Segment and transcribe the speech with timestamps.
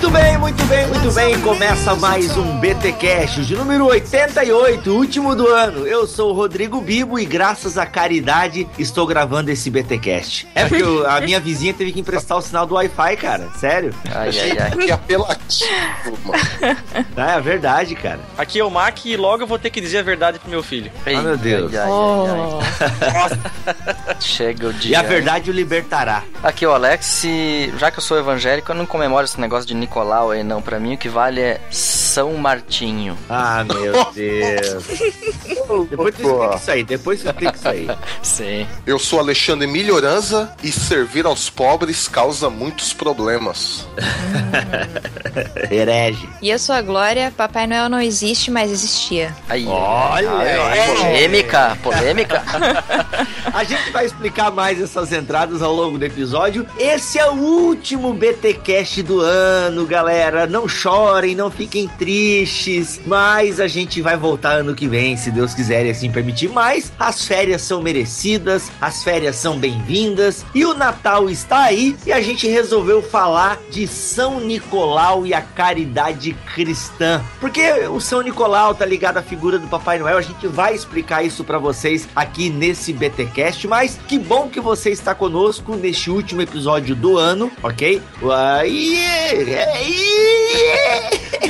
[0.00, 1.40] Muito bem, muito bem, muito bem.
[1.40, 5.84] Começa mais um BT Cash de número 88, último do ano.
[5.88, 10.46] Eu sou o Rodrigo Bibo e graças à caridade estou gravando esse BT Cash.
[10.54, 13.48] É porque eu- a minha vizinha teve que emprestar o sinal do Wi-Fi, cara.
[13.58, 13.92] Sério?
[14.14, 14.70] Ai, ai, ai.
[14.70, 16.76] Que apelativo, mano.
[17.16, 18.20] Ah, É verdade, cara.
[18.38, 20.62] Aqui é o Mac e logo eu vou ter que dizer a verdade pro meu
[20.62, 20.92] filho.
[21.06, 21.72] Ah, meu Deus.
[21.74, 23.36] Ai, ai,
[24.06, 24.16] ai.
[24.20, 25.00] Chega o E dia.
[25.00, 26.22] a verdade o libertará.
[26.42, 29.74] Aqui o Alex, e já que eu sou evangélico, eu não comemoro esse negócio de
[29.88, 30.60] Nicolau aí não.
[30.60, 33.16] Pra mim o que vale é São Martinho.
[33.28, 34.84] Ah, meu Deus.
[35.90, 37.88] Depois tu explica isso aí, depois tu explica isso aí.
[38.22, 38.66] Sim.
[38.86, 43.86] Eu sou Alexandre Melhoranza e servir aos pobres causa muitos problemas.
[45.70, 46.28] Herege.
[46.42, 49.34] E eu sou a Glória, Papai Noel não existe, mas existia.
[49.48, 50.94] Aí, Olha, olha.
[50.96, 52.42] polêmica, polêmica.
[53.52, 56.66] A gente vai explicar mais essas entradas ao longo do episódio.
[56.78, 60.46] Esse é o último BTcast do ano, galera.
[60.46, 65.54] Não chorem, não fiquem tristes, mas a gente vai voltar ano que vem, se Deus
[65.54, 66.48] quiser e assim permitir.
[66.48, 72.12] Mas as férias são merecidas, as férias são bem-vindas e o Natal está aí e
[72.12, 77.22] a gente resolveu falar de São Nicolau e a caridade cristã.
[77.40, 81.22] Porque o São Nicolau tá ligado à figura do Papai Noel, a gente vai explicar
[81.22, 86.42] isso pra vocês aqui nesse BTcast, mas que bom que você está conosco neste último
[86.42, 88.02] episódio do ano, ok?
[88.22, 89.67] Uai, E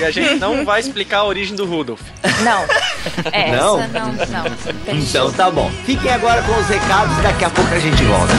[0.05, 2.01] a gente não vai explicar a origem do Rudolph.
[2.43, 2.65] Não.
[3.33, 3.89] Essa Não?
[3.89, 4.45] não, não.
[4.85, 5.71] Tem Então tá bom.
[5.85, 8.33] Fiquem agora com os recados, daqui a pouco a gente volta.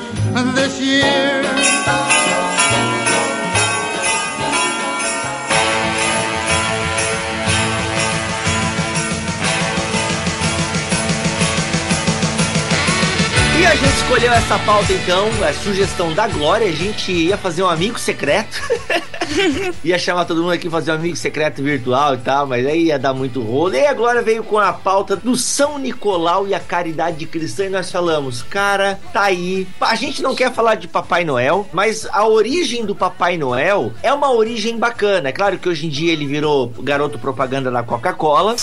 [0.56, 1.44] this year.
[13.66, 17.64] E a gente escolheu essa pauta então, a sugestão da Glória, a gente ia fazer
[17.64, 18.62] um amigo secreto.
[19.84, 23.00] ia chamar todo mundo aqui fazer um amigo secreto virtual e tal, mas aí ia
[23.00, 23.74] dar muito rolo.
[23.74, 27.70] E a Glória veio com a pauta do São Nicolau e a caridade cristã e
[27.70, 29.68] nós falamos, cara, tá aí.
[29.82, 34.14] A gente não quer falar de Papai Noel, mas a origem do Papai Noel é
[34.14, 35.30] uma origem bacana.
[35.30, 38.56] É claro que hoje em dia ele virou garoto propaganda da Coca-Cola.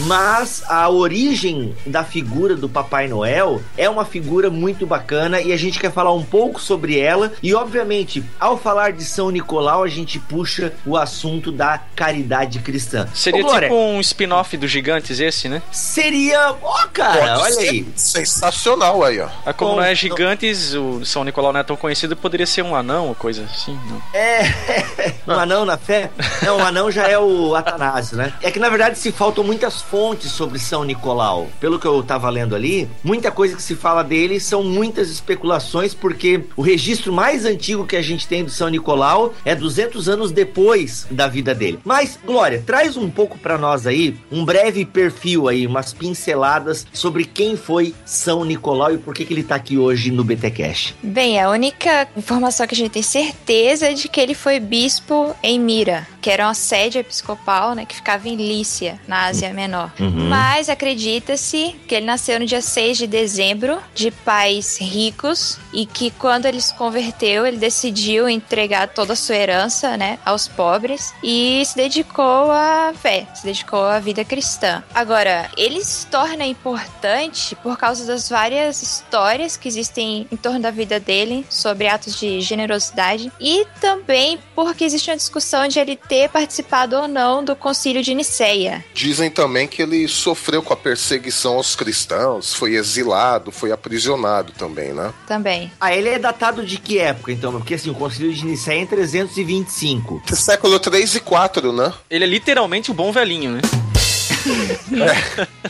[0.00, 5.56] Mas a origem da figura do Papai Noel é uma figura muito bacana e a
[5.56, 7.32] gente quer falar um pouco sobre ela.
[7.42, 13.06] E, obviamente, ao falar de São Nicolau, a gente puxa o assunto da caridade cristã.
[13.14, 15.62] Seria Ô, Glória, tipo um spin-off dos gigantes esse, né?
[15.70, 16.54] Seria.
[16.62, 17.86] Ó, cara, Pode olha ser aí.
[17.96, 19.28] Sensacional aí, ó.
[19.44, 22.62] Ah, Como Com- não é gigantes, o São Nicolau não é tão conhecido, poderia ser
[22.62, 23.78] um anão ou coisa assim.
[23.88, 24.02] Não.
[24.14, 24.42] É,
[25.26, 26.10] um anão na fé?
[26.42, 28.32] Não, o anão já é o Atanásio, né?
[28.42, 31.48] É que na verdade se faltam muitas fontes sobre São Nicolau.
[31.60, 35.92] Pelo que eu tava lendo ali, muita coisa que se fala dele são muitas especulações,
[35.92, 40.32] porque o registro mais antigo que a gente tem do São Nicolau é 200 anos
[40.32, 41.78] depois da vida dele.
[41.84, 47.24] Mas, Glória, traz um pouco pra nós aí, um breve perfil aí, umas pinceladas sobre
[47.24, 50.94] quem foi São Nicolau e por que, que ele tá aqui hoje no BT Cash.
[51.02, 55.34] Bem, a única informação que a gente tem certeza é de que ele foi bispo
[55.42, 59.71] em Mira, que era uma sede episcopal, né, que ficava em Lícia, na Ásia Menor.
[59.98, 60.28] Uhum.
[60.28, 66.10] Mas acredita-se que ele nasceu no dia 6 de dezembro, de pais ricos, e que
[66.12, 71.62] quando ele se converteu, ele decidiu entregar toda a sua herança, né, aos pobres, e
[71.64, 74.82] se dedicou à fé, se dedicou à vida cristã.
[74.94, 80.70] Agora, ele se torna importante por causa das várias histórias que existem em torno da
[80.70, 86.28] vida dele sobre atos de generosidade e também porque existe uma discussão de ele ter
[86.28, 88.84] participado ou não do concílio de Niceia.
[88.94, 94.92] Dizem também que ele sofreu com a perseguição aos cristãos, foi exilado, foi aprisionado também,
[94.92, 95.12] né?
[95.26, 95.72] Também.
[95.80, 97.52] Ah, ele é datado de que época, então?
[97.52, 100.22] Porque assim, o Concílio de Nicéia é em 325.
[100.34, 101.92] Século 3 e 4, né?
[102.10, 103.60] Ele é literalmente o bom velhinho, né?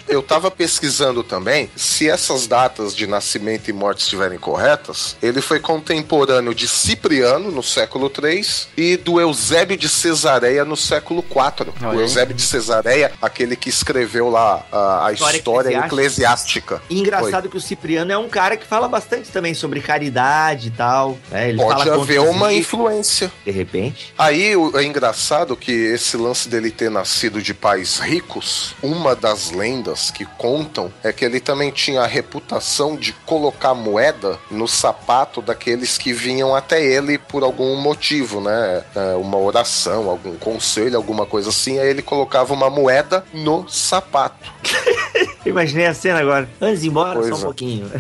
[0.09, 5.17] Eu tava pesquisando também se essas datas de nascimento e morte estiverem corretas.
[5.23, 11.23] Ele foi contemporâneo de Cipriano no século 3 e do Eusébio de Cesareia no século
[11.23, 11.73] 4.
[11.81, 11.99] Olha O aí.
[12.01, 16.83] Eusébio de Cesareia, aquele que escreveu lá a, a História história, eclesiástica.
[16.91, 20.71] E engraçado que o Cipriano é um cara que fala bastante também sobre caridade e
[20.71, 21.19] tal.
[21.31, 21.49] né?
[21.49, 23.33] Ele Pode haver uma influência.
[23.45, 24.13] De repente.
[24.19, 30.11] Aí é engraçado que esse lance dele ter nascido de pais ricos, uma das lendas
[30.11, 35.99] que contam é que ele também tinha a reputação de colocar moeda no sapato daqueles
[35.99, 38.85] que vinham até ele por algum motivo, né?
[38.95, 41.79] É, Uma oração, algum conselho, alguma coisa assim.
[41.79, 44.53] Aí ele colocava uma moeda no sapato.
[45.45, 46.49] Eu imaginei a cena agora.
[46.61, 47.43] Antes de ir embora, Pois só um é.
[47.43, 47.91] pouquinho.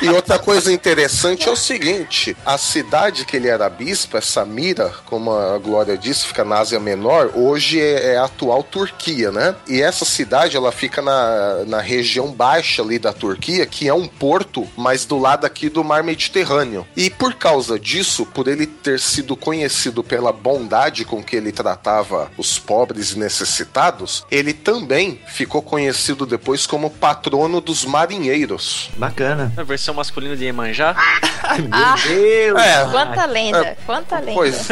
[0.00, 4.92] E outra coisa interessante é o seguinte: a cidade que ele era bispo, essa Mira,
[5.06, 9.54] como a Glória disse, fica na Ásia Menor, hoje é, é a atual Turquia, né?
[9.68, 14.06] E essa cidade ela fica na, na região baixa ali da Turquia, que é um
[14.06, 16.86] porto, mas do lado aqui do mar Mediterrâneo.
[16.96, 22.30] E por causa disso, por ele ter sido conhecido pela bondade com que ele tratava
[22.36, 28.90] os pobres e necessitados, ele também ficou conhecido depois como patrono dos marinheiros.
[28.96, 29.52] Bacana.
[29.56, 30.94] A versão masculina de Iemanjá.
[31.42, 31.94] Ai, meu Ah.
[32.06, 32.60] Deus.
[32.60, 32.84] É.
[32.90, 34.34] Quanta lenda, é, quanta lenda.
[34.34, 34.68] Pois,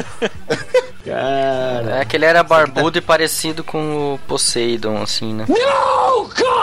[1.05, 2.01] Cara.
[2.01, 5.47] É que ele era barbudo e parecido com o Poseidon, assim, né?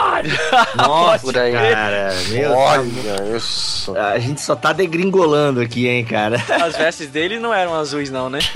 [0.00, 0.32] Mário.
[0.76, 1.52] Nossa, Por aí.
[1.52, 2.14] cara.
[2.28, 3.96] Meu Olha isso.
[3.96, 6.36] A gente só tá degringolando aqui, hein, cara.
[6.62, 8.38] As vestes dele não eram azuis, não, né?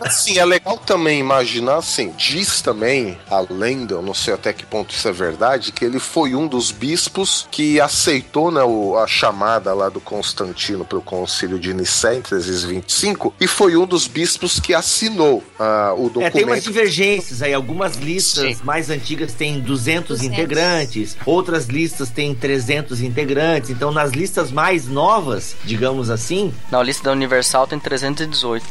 [0.00, 4.64] Assim, é legal também imaginar, assim, diz também a lenda, eu não sei até que
[4.64, 9.06] ponto isso é verdade, que ele foi um dos bispos que aceitou né, o- a
[9.06, 14.06] chamada lá do Constantino para o concílio de Nicéia em 325 e foi um dos
[14.08, 16.62] bispos que assinou ah, o É, tem umas documento.
[16.64, 17.54] divergências aí.
[17.54, 18.62] Algumas listas Sim.
[18.64, 20.24] mais antigas têm 200, 200.
[20.38, 23.70] integrantes, outras listas têm 300 integrantes.
[23.70, 28.64] Então, nas listas mais novas, digamos assim, Na lista da Universal tem 318.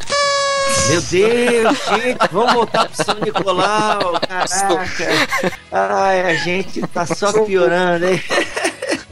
[0.90, 5.10] meu Deus, gente, vamos voltar pro São Nicolau, caraca.
[5.72, 8.22] Ai, a gente tá só piorando, hein?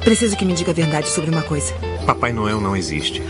[0.01, 1.73] Preciso que me diga a verdade sobre uma coisa.
[2.05, 3.21] Papai Noel não existe.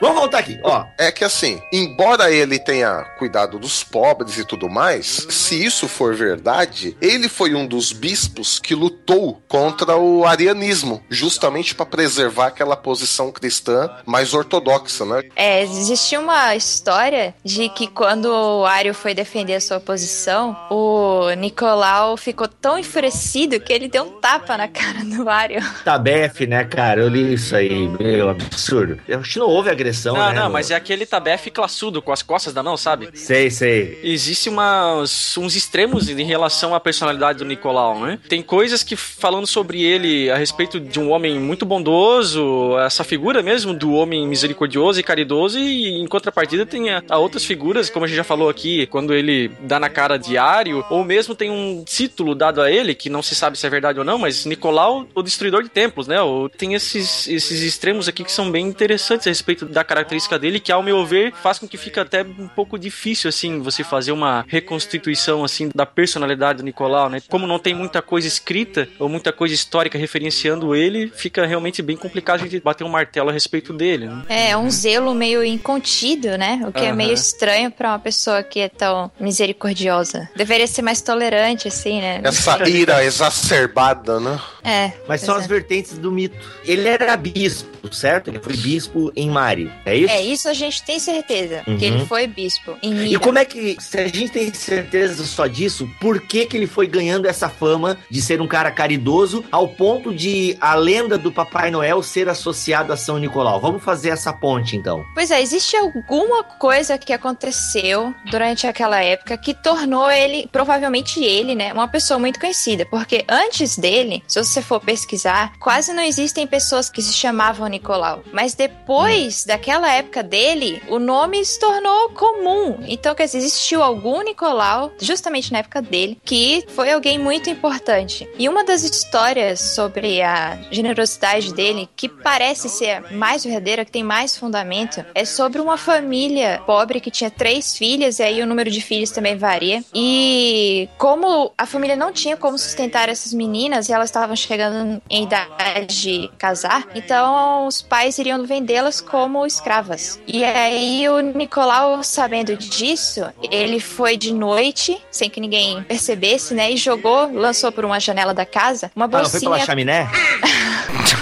[0.00, 0.84] Vamos voltar aqui, ó.
[0.98, 6.14] É que assim, embora ele tenha cuidado dos pobres e tudo mais, se isso for
[6.14, 12.76] verdade, ele foi um dos bispos que lutou contra o arianismo, justamente para preservar aquela
[12.76, 15.22] posição cristã mais ortodoxa, né?
[15.36, 21.30] É, existia uma história de que quando o Ario foi defender a sua posição, o
[21.36, 25.62] Nicolau ficou tão enfurecido que ele deu um tapa na cara do Ario.
[25.84, 27.00] Tabef, né, cara?
[27.00, 28.98] Eu li isso aí, meu absurdo.
[29.08, 30.34] Eu acho que não houve agressão, Não, né?
[30.34, 33.08] não, no- mas é aquele tabef classudo, com as costas da mão, sabe?
[33.14, 34.00] Sei, sei.
[34.02, 38.18] Existe umas, uns extremos em relação à personalidade do Nicolau, né?
[38.28, 43.42] Tem coisas que, falando sobre ele a respeito de um homem muito bondoso, essa figura
[43.42, 48.04] mesmo do homem misericordioso e caridoso, e em contrapartida tem a, a outras figuras, como
[48.04, 51.82] a gente já falou aqui, quando ele dá na cara diário, ou mesmo tem um
[51.84, 55.06] título dado a ele, que não se sabe se é verdade ou não, mas Nicolau,
[55.14, 56.20] o destruidor de templos, né?
[56.20, 60.60] Ou tem esses, esses extremos aqui que são bem interessantes a respeito da característica dele,
[60.60, 64.12] que ao meu ver faz com que fica até um pouco difícil, assim, você fazer
[64.12, 67.20] uma reconstituição, assim, da personalidade do Nicolau, né?
[67.28, 71.96] Como não tem muita coisa escrita ou muita coisa histórica referenciando ele, fica realmente bem
[71.96, 74.22] complicado a gente bater um martelo a respeito dele, né?
[74.28, 76.64] É, um zelo meio incontido, né?
[76.66, 76.96] O que é Aham.
[76.96, 80.28] meio estranho pra uma pessoa que é tão misericordiosa.
[80.36, 82.20] Deveria ser mais tolerante, assim, né?
[82.22, 84.40] Essa ira exacerbada, né?
[84.62, 84.92] É.
[85.08, 85.54] Mas são pois as é.
[85.54, 86.36] vertentes do mito.
[86.64, 88.28] Ele era bispo, certo?
[88.28, 90.12] Ele foi bispo em Mari, é isso?
[90.12, 91.78] É, isso a gente tem certeza, Uhum.
[91.78, 95.88] que ele foi bispo E como é que, se a gente tem certeza só disso,
[96.00, 100.12] por que que ele foi ganhando essa fama de ser um cara caridoso ao ponto
[100.14, 103.60] de a lenda do Papai Noel ser associado a São Nicolau?
[103.60, 105.04] Vamos fazer essa ponte, então.
[105.14, 111.54] Pois é, existe alguma coisa que aconteceu durante aquela época que tornou ele, provavelmente ele,
[111.54, 112.86] né, uma pessoa muito conhecida.
[112.86, 118.22] Porque antes dele, se você for pesquisar, quase não existem pessoas que se chamavam Nicolau.
[118.32, 122.76] Mas depois daquela época dele, o nome se tornou comum.
[122.88, 128.28] Então, quer dizer, existiu algum Nicolau, justamente na época dele, que foi alguém muito importante.
[128.36, 134.02] E uma das histórias sobre a generosidade dele, que parece ser mais verdadeira, que tem
[134.02, 138.70] mais fundamento, é sobre uma família pobre que tinha três filhas, e aí o número
[138.70, 139.84] de filhos também varia.
[139.94, 145.22] E como a família não tinha como sustentar essas meninas, e elas estavam chegando em
[145.22, 150.20] idade de casar, então os pais iriam vendê-las como escravas.
[150.26, 156.70] E aí o Nicolau, sabendo disso, ele foi de noite, sem que ninguém percebesse, né,
[156.70, 159.66] e jogou, lançou por uma janela da casa uma Ah, não foi pela bolsinha.
[159.66, 160.08] chaminé?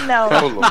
[0.07, 0.29] Não.
[0.29, 0.61] Louco.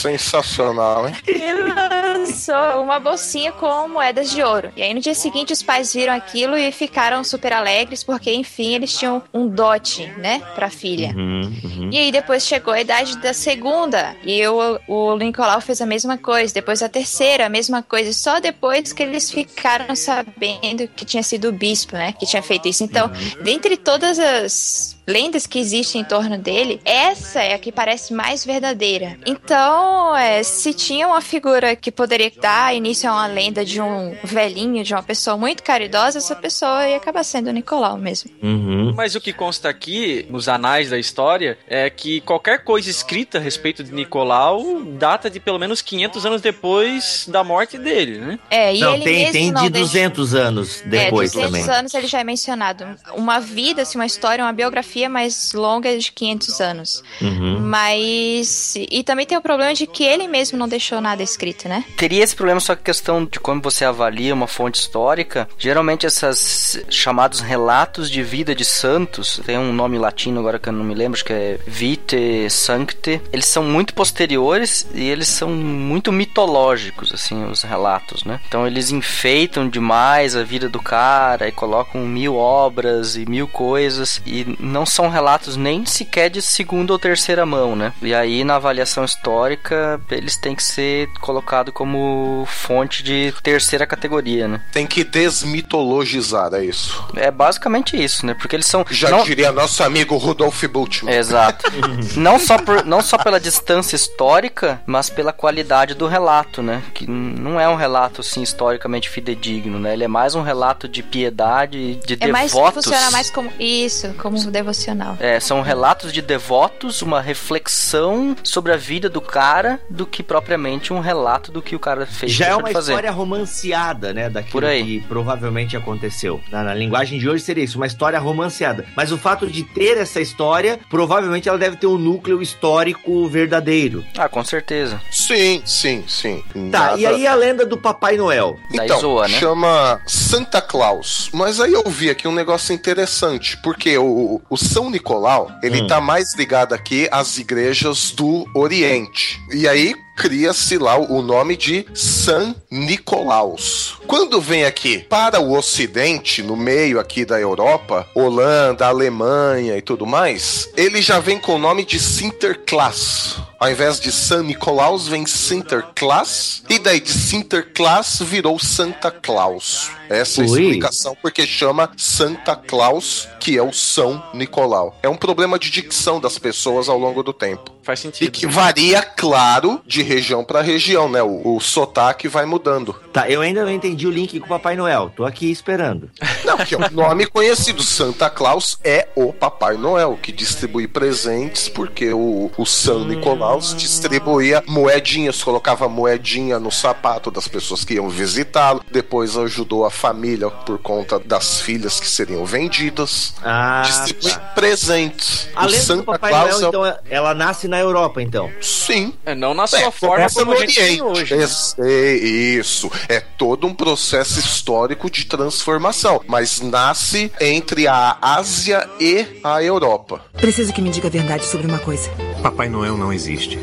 [0.00, 1.14] Sensacional, hein?
[1.26, 4.72] Ele lançou uma bolsinha com moedas de ouro.
[4.74, 8.74] E aí no dia seguinte os pais viram aquilo e ficaram super alegres porque enfim
[8.74, 11.12] eles tinham um dote, né, pra filha.
[11.14, 11.90] Uhum, uhum.
[11.92, 16.16] E aí depois chegou a idade da segunda e o, o Nicolau fez a mesma
[16.16, 16.54] coisa.
[16.54, 18.10] Depois a terceira, a mesma coisa.
[18.14, 22.68] Só depois que eles ficaram sabendo que tinha sido o bispo, né, que tinha feito
[22.68, 22.82] isso.
[22.82, 23.10] Então,
[23.42, 28.44] dentre todas as lendas que existem em torno dele, essa é a que parece mais
[28.44, 29.18] verdadeira.
[29.26, 34.14] Então, é, se tinha uma figura que poderia dar início a uma lenda de um
[34.22, 38.30] velhinho, de uma pessoa muito caridosa, essa pessoa ia acabar sendo o Nicolau mesmo.
[38.42, 38.92] Uhum.
[38.94, 43.40] Mas o que consta aqui, nos anais da história, é que qualquer coisa escrita a
[43.40, 48.38] respeito de Nicolau data de pelo menos 500 anos depois da morte dele, né?
[48.50, 51.78] É, e Não, ele tem, tem não de deixa- 200 anos depois é, 200 também.
[51.78, 52.84] anos ele já é mencionado.
[53.14, 57.02] Uma vida, assim, uma história, uma biografia mais longa de 500 anos.
[57.20, 57.60] Uhum.
[57.60, 58.74] Mas.
[58.76, 61.84] E também tem o problema de que ele mesmo não deixou nada escrito, né?
[61.96, 66.06] Teria esse problema, só que a questão de como você avalia uma fonte histórica, geralmente
[66.06, 70.84] essas chamados relatos de vida de santos, tem um nome latino agora que eu não
[70.84, 76.12] me lembro, acho que é Vite Sancte, eles são muito posteriores e eles são muito
[76.12, 78.40] mitológicos, assim, os relatos, né?
[78.46, 84.22] Então eles enfeitam demais a vida do cara e colocam mil obras e mil coisas
[84.26, 87.92] e não são relatos nem sequer de segunda ou terceira mão, né?
[88.02, 94.46] E aí na avaliação histórica eles têm que ser colocados como fonte de terceira categoria,
[94.48, 94.62] né?
[94.72, 97.04] Tem que desmitologizar, é isso.
[97.16, 98.34] É basicamente isso, né?
[98.34, 101.14] Porque eles são Já não- diria nosso amigo Rudolf Bultmann.
[101.14, 101.70] Exato.
[102.16, 106.82] não, só por, não só pela distância histórica, mas pela qualidade do relato, né?
[106.94, 109.92] Que não é um relato, assim, historicamente fidedigno, né?
[109.92, 112.52] Ele é mais um relato de piedade, de É mais.
[112.52, 112.84] devotos.
[112.84, 113.50] Funciona mais como.
[113.58, 115.16] Isso, como um devocional.
[115.20, 120.92] É, são relatos de devotos, uma reflexão sobre a vida do cara, do que propriamente
[120.92, 122.32] um relato do que o cara fez.
[122.32, 124.30] Já é uma história romanceada, né?
[124.30, 124.84] Daquilo Por aí.
[125.00, 126.40] que provavelmente aconteceu.
[126.50, 128.86] Na, na linguagem de hoje seria isso, uma história romanceada.
[128.96, 134.04] Mas o fato de ter essa história, provavelmente ela deve ter um núcleo histórico verdadeiro.
[134.16, 135.00] Ah, com certeza.
[135.10, 136.42] Sim, sim, sim.
[136.70, 138.58] Tá, Nada- e aí a lenda do Papai Noel?
[138.74, 139.38] Daí Então, zoa, né?
[139.38, 141.30] chama Santa Claus.
[141.32, 145.86] Mas aí eu vi aqui um negócio interessante, porque o, o São Nicolau, ele Hum.
[145.86, 149.40] tá mais ligado aqui às igrejas do Oriente.
[149.52, 153.96] E aí cria-se lá o nome de San Nicolaus.
[154.06, 160.04] Quando vem aqui para o Ocidente, no meio aqui da Europa, Holanda, Alemanha e tudo
[160.04, 163.38] mais, ele já vem com o nome de Sinterklaas.
[163.58, 166.62] Ao invés de San Nicolaus, vem Sinterklaas.
[166.68, 169.90] E daí de Sinterklaas virou Santa Claus.
[170.08, 174.98] Essa é a explicação porque chama Santa Claus, que é o São Nicolau.
[175.02, 177.79] É um problema de dicção das pessoas ao longo do tempo.
[177.90, 178.30] Faz E sentido.
[178.30, 181.20] que varia, claro, de região para região, né?
[181.22, 182.94] O, o sotaque vai mudando.
[183.12, 185.10] Tá, eu ainda não entendi o link com o Papai Noel.
[185.16, 186.08] Tô aqui esperando.
[186.44, 187.82] Não, que é um nome conhecido.
[187.82, 194.62] Santa Claus é o Papai Noel, que distribui presentes, porque o, o São Nicolaus distribuía
[194.66, 198.82] moedinhas, colocava moedinha no sapato das pessoas que iam visitá-lo.
[198.90, 203.34] Depois ajudou a família por conta das filhas que seriam vendidas.
[203.42, 204.38] Ah, distribui tá.
[204.54, 205.48] presentes.
[205.54, 208.22] A o lenda do Santa Papai Claus Noel, é o- então, ela nasce na Europa,
[208.22, 208.50] então.
[208.60, 209.12] Sim.
[209.24, 211.02] É, não na sua É, forma como no a gente tem Oriente.
[211.02, 211.36] hoje.
[211.36, 211.44] né?
[211.44, 212.90] Esse- é Isso.
[213.08, 216.20] É todo um processo histórico de transformação.
[216.26, 220.24] Mas nasce entre a Ásia e a Europa.
[220.34, 222.10] Preciso que me diga a verdade sobre uma coisa.
[222.42, 223.58] Papai Noel não existe.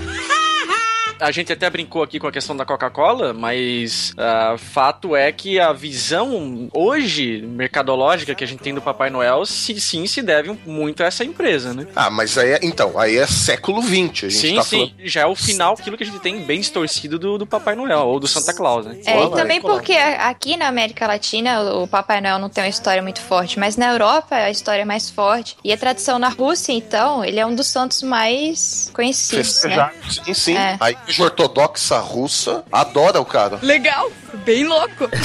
[1.20, 5.60] A gente até brincou aqui com a questão da Coca-Cola, mas ah, fato é que
[5.60, 10.58] a visão hoje mercadológica que a gente tem do Papai Noel, se, sim, se deve
[10.66, 11.88] muito a essa empresa, né?
[11.96, 13.94] Ah, mas aí é, então, aí é século XX.
[13.94, 14.94] A gente Sim, tá sim.
[15.04, 18.08] Já é o final, aquilo que a gente tem bem distorcido do, do Papai Noel,
[18.08, 19.00] ou do Santa Claus, né?
[19.06, 23.02] É, e também porque aqui na América Latina o Papai Noel não tem uma história
[23.02, 25.58] muito forte, mas na Europa a história é mais forte.
[25.64, 29.44] E a tradição na Rússia, então, ele é um dos santos mais conhecidos, né?
[29.44, 29.94] Festejar.
[30.10, 30.56] Sim, sim.
[30.56, 30.78] É.
[30.80, 33.60] A igreja ortodoxa russa adora o cara.
[33.62, 34.12] Legal,
[34.46, 35.10] bem louco.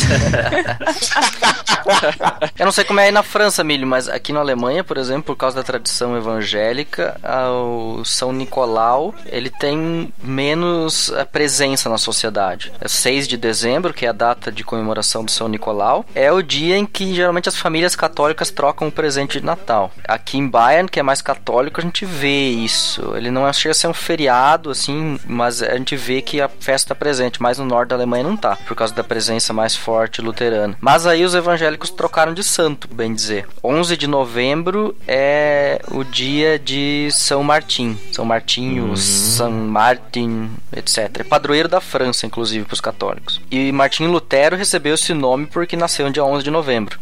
[2.57, 5.25] Eu não sei como é aí na França, Milho, mas aqui na Alemanha, por exemplo,
[5.25, 12.73] por causa da tradição evangélica, o São Nicolau, ele tem menos eh, presença na sociedade.
[12.81, 16.42] É 6 de dezembro, que é a data de comemoração do São Nicolau, é o
[16.42, 19.90] dia em que geralmente as famílias católicas trocam o presente de Natal.
[20.07, 23.16] Aqui em Bayern, que é mais católico, a gente vê isso.
[23.16, 26.87] Ele não chega a ser um feriado, assim, mas a gente vê que a festa
[26.87, 30.21] está presente, mas no norte da Alemanha não tá, por causa da presença mais forte
[30.21, 30.77] luterana.
[30.81, 33.47] Mas aí os evangélicos trocaram de santo, bem dizer.
[33.65, 37.99] 11 de novembro é o dia de São Martim.
[38.13, 41.21] São Martinho, São Martin, etc.
[41.21, 43.41] É padroeiro da França, inclusive, para os católicos.
[43.51, 46.99] E Martim Lutero recebeu esse nome porque nasceu no dia 11 de novembro.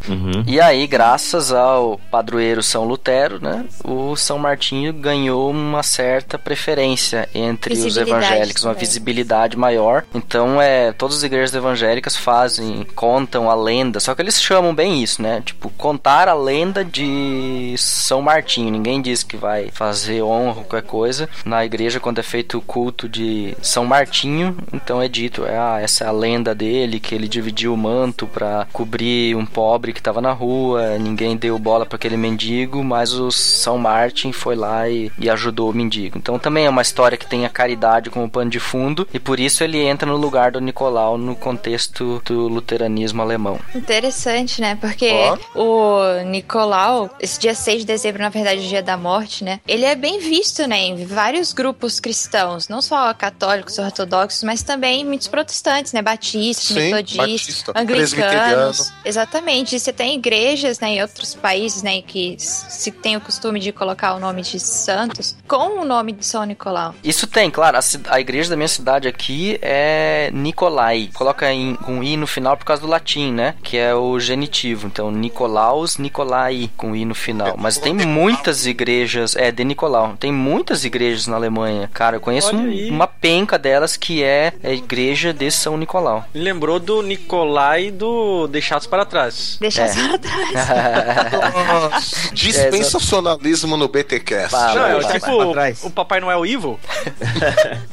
[0.46, 7.28] E aí, graças ao padroeiro São Lutero, né, o São Martinho ganhou uma certa preferência
[7.34, 8.86] entre os Visibilidade evangélicos, uma também.
[8.86, 10.04] visibilidade maior.
[10.14, 15.02] Então, é, todas as igrejas evangélicas fazem, contam a lenda, só que eles chamam bem
[15.02, 15.42] isso, né?
[15.44, 18.70] Tipo, contar a lenda de São Martinho.
[18.70, 21.28] Ninguém diz que vai fazer honra ou qualquer coisa.
[21.44, 25.78] Na igreja, quando é feito o culto de São Martinho, então é dito, é, ah,
[25.80, 30.02] essa é a lenda dele, que ele dividiu o manto para cobrir um pobre que
[30.02, 34.88] tava na rua, ninguém deu bola para aquele mendigo, mas o São Martin foi lá
[34.88, 36.18] e, e ajudou o mendigo.
[36.18, 39.40] Então também é uma história que tem a caridade como pano de fundo, e por
[39.40, 43.58] isso ele entra no lugar do Nicolau no contexto do luteranismo alemão.
[43.74, 44.76] Interessante, né?
[44.80, 45.10] Porque
[45.54, 49.60] o Nicolau, esse dia 6 de dezembro, na verdade, o dia da morte, né?
[49.66, 55.04] Ele é bem visto, né, em vários grupos cristãos, não só católicos, ortodoxos, mas também
[55.04, 56.02] muitos protestantes, né?
[56.02, 58.92] Batistas, Sim, metodistas, batista, anglicanos.
[59.04, 59.76] Exatamente.
[59.76, 63.72] E você tem igrejas, né, em outros países, né, que se tem o costume de
[63.72, 66.94] colocar o nome de santos com o nome de São Nicolau.
[67.04, 67.76] Isso tem, claro.
[67.76, 67.80] A,
[68.14, 71.10] a igreja da minha cidade aqui é Nicolai.
[71.14, 73.54] Coloca em, com i no final por causa do latim, né?
[73.62, 74.86] Que é o genitivo.
[74.86, 77.54] Então, Nicolaus, Nicolai, com i no final.
[77.58, 79.36] Mas tem muitas igrejas.
[79.36, 80.14] É, de Nicolau.
[80.18, 81.90] Tem muitas igrejas na Alemanha.
[81.92, 86.24] Cara, eu conheço um- uma penca delas que é a igreja de São Nicolau.
[86.34, 89.58] Me lembrou do Nicolai do Deixados para Trás.
[89.60, 89.88] Deixa É.
[89.88, 90.50] só atrás.
[91.92, 94.50] Nossa, Dispensacionalismo no BTcast.
[94.50, 95.82] Pá, Não, é tipo trás.
[95.84, 96.78] o Papai Noel Evil.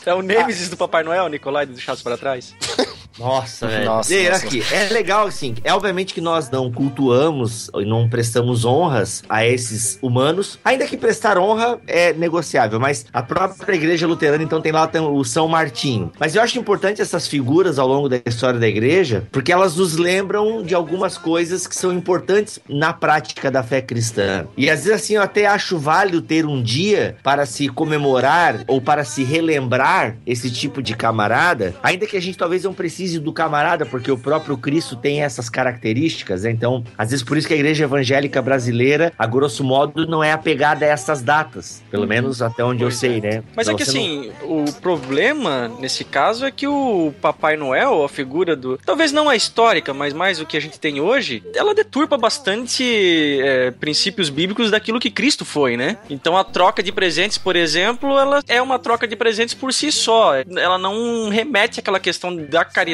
[0.05, 2.53] É o Nemesis do Papai Noel, Nicolai do Deixados para Trás.
[3.17, 3.86] Nossa, velho.
[3.86, 4.45] Nossa, E nossa.
[4.45, 5.56] aqui, é legal assim.
[5.63, 10.60] É obviamente que nós não cultuamos e não prestamos honras a esses humanos.
[10.63, 15.23] Ainda que prestar honra é negociável, mas a própria igreja luterana então tem lá o
[15.23, 16.12] São Martinho.
[16.19, 19.97] Mas eu acho importante essas figuras ao longo da história da igreja, porque elas nos
[19.97, 24.45] lembram de algumas coisas que são importantes na prática da fé cristã.
[24.58, 28.82] E às vezes assim eu até acho válido ter um dia para se comemorar ou
[28.82, 33.31] para se relembrar esse tipo de camarada, ainda que a gente talvez não precise do
[33.33, 36.51] camarada, porque o próprio Cristo tem essas características, né?
[36.51, 40.31] Então, às vezes por isso que a igreja evangélica brasileira, a grosso modo, não é
[40.31, 43.43] apegada a essas datas, pelo menos até onde eu Pois sei, né?
[43.55, 47.55] Mas é Então, que você não- assim, o problema nesse caso é que o Papai
[47.57, 48.77] Noel, a figura do.
[48.77, 53.39] Talvez não a histórica, mas mais o que a gente tem hoje, ela deturpa bastante
[53.41, 55.97] é, princípios bíblicos daquilo que Cristo foi, né?
[56.09, 59.91] Então a troca de presentes, por exemplo, ela é uma troca de presentes por si
[59.91, 60.33] só.
[60.35, 62.92] Ela não remete àquela questão da caridade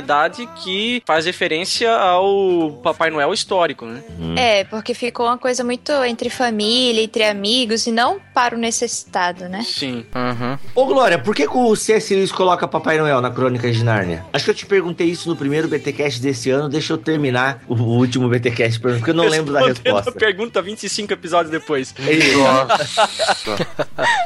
[0.63, 4.01] que faz referência ao Papai Noel histórico, né?
[4.37, 9.49] É, porque ficou uma coisa muito entre família, entre amigos e não para o necessitado,
[9.49, 9.63] né?
[9.63, 10.05] Sim.
[10.15, 10.57] Uhum.
[10.75, 12.15] Ô, Glória, por que, que o C.S.
[12.15, 14.25] Lewis coloca Papai Noel na Crônica de Nárnia?
[14.31, 16.69] Acho que eu te perguntei isso no primeiro BTcast desse ano.
[16.69, 20.09] Deixa eu terminar o, último BTcast, porque eu não lembro da resposta.
[20.09, 21.93] a pergunta 25 episódios depois.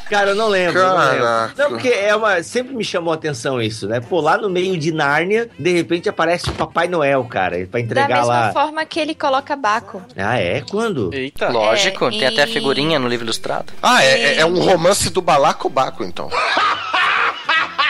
[0.09, 0.81] Cara, eu não lembro.
[0.81, 1.25] Não, lembro.
[1.57, 3.99] Não, porque é uma, sempre me chamou a atenção isso, né?
[3.99, 7.85] Pô, lá no meio de Nárnia, de repente aparece o Papai Noel, cara, pra Da
[7.85, 8.51] entregar mesma lá.
[8.53, 10.01] forma que ele coloca Baco.
[10.17, 10.61] Ah, é?
[10.69, 11.09] Quando?
[11.13, 11.49] Eita.
[11.49, 13.71] Lógico, É, tem até a e- figurinha no livro ilustrado.
[13.81, 16.29] Ah, é, é um romance do Balacobaco, então.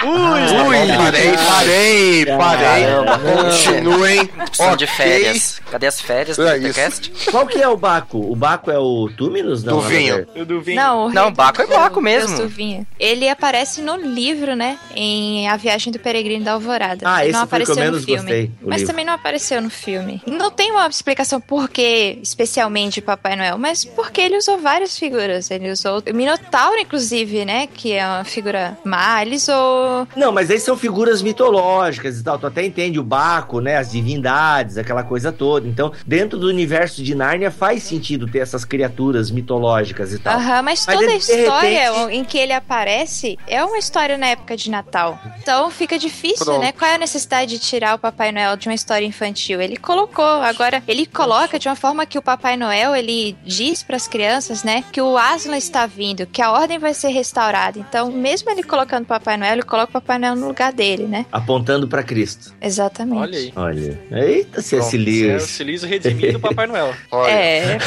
[0.05, 2.83] Ui, Ui, parei, parei, parei.
[2.85, 3.19] Caramba.
[3.19, 4.25] Continuem.
[4.27, 4.95] Precisam de Ok.
[4.95, 5.61] férias.
[5.71, 7.11] Cadê as férias do É podcast?
[7.31, 8.19] Qual que é o Baco?
[8.19, 9.63] O Baco é o Túminos?
[9.63, 10.27] Não, Do a vinho.
[10.75, 12.37] Não, o Não, Baco é do- Baco mesmo.
[12.37, 12.85] do vinho.
[12.99, 14.77] Ele aparece no livro, né?
[14.95, 17.01] Em A Viagem do Peregrino da Alvorada.
[17.05, 18.19] Ah, esse não foi o que eu apareceu no menos filme.
[18.21, 18.87] gostei, Mas livro.
[18.93, 20.21] também não apareceu no filme.
[20.27, 25.49] Não tem uma explicação por que, especialmente, Papai Noel, mas porque ele usou várias figuras.
[25.49, 27.67] Ele usou o Minotauro, inclusive, né?
[27.73, 29.21] Que é uma figura má.
[29.21, 29.92] Ele usou.
[30.15, 32.37] Não, mas aí são figuras mitológicas e tal.
[32.39, 33.77] Tu até entende o Baco, né?
[33.77, 35.67] As divindades, aquela coisa toda.
[35.67, 40.35] Então, dentro do universo de Nárnia faz sentido ter essas criaturas mitológicas e tal.
[40.37, 44.27] Aham, mas, Mas toda a história repente- em que ele aparece é uma história na
[44.27, 45.19] época de Natal.
[45.41, 46.61] Então fica difícil, Pronto.
[46.61, 46.71] né?
[46.71, 49.61] Qual é a necessidade de tirar o Papai Noel de uma história infantil?
[49.61, 53.95] Ele colocou, agora ele coloca de uma forma que o Papai Noel ele diz para
[53.95, 57.79] as crianças, né, que o Aslan está vindo, que a ordem vai ser restaurada.
[57.79, 61.03] Então, mesmo ele colocando o Papai Noel, ele coloca o Papai Noel no lugar dele,
[61.05, 61.25] né?
[61.31, 62.53] Apontando pra Cristo.
[62.61, 63.19] Exatamente.
[63.19, 63.53] Olha aí.
[63.55, 63.99] Olha.
[64.11, 64.85] Eita, C.S.
[64.87, 65.43] Esse é o Lewis.
[65.43, 66.93] Silizo redimido do Papai Noel.
[67.11, 67.31] Olha.
[67.31, 67.77] É,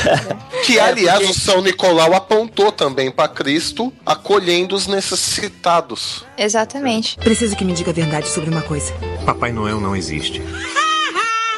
[0.64, 6.24] Que, aliás, o São Nicolau apontou também para Cristo, acolhendo os necessitados.
[6.36, 7.16] exatamente.
[7.18, 8.92] Preciso que me diga a verdade sobre uma coisa.
[9.24, 10.42] Papai Noel não existe.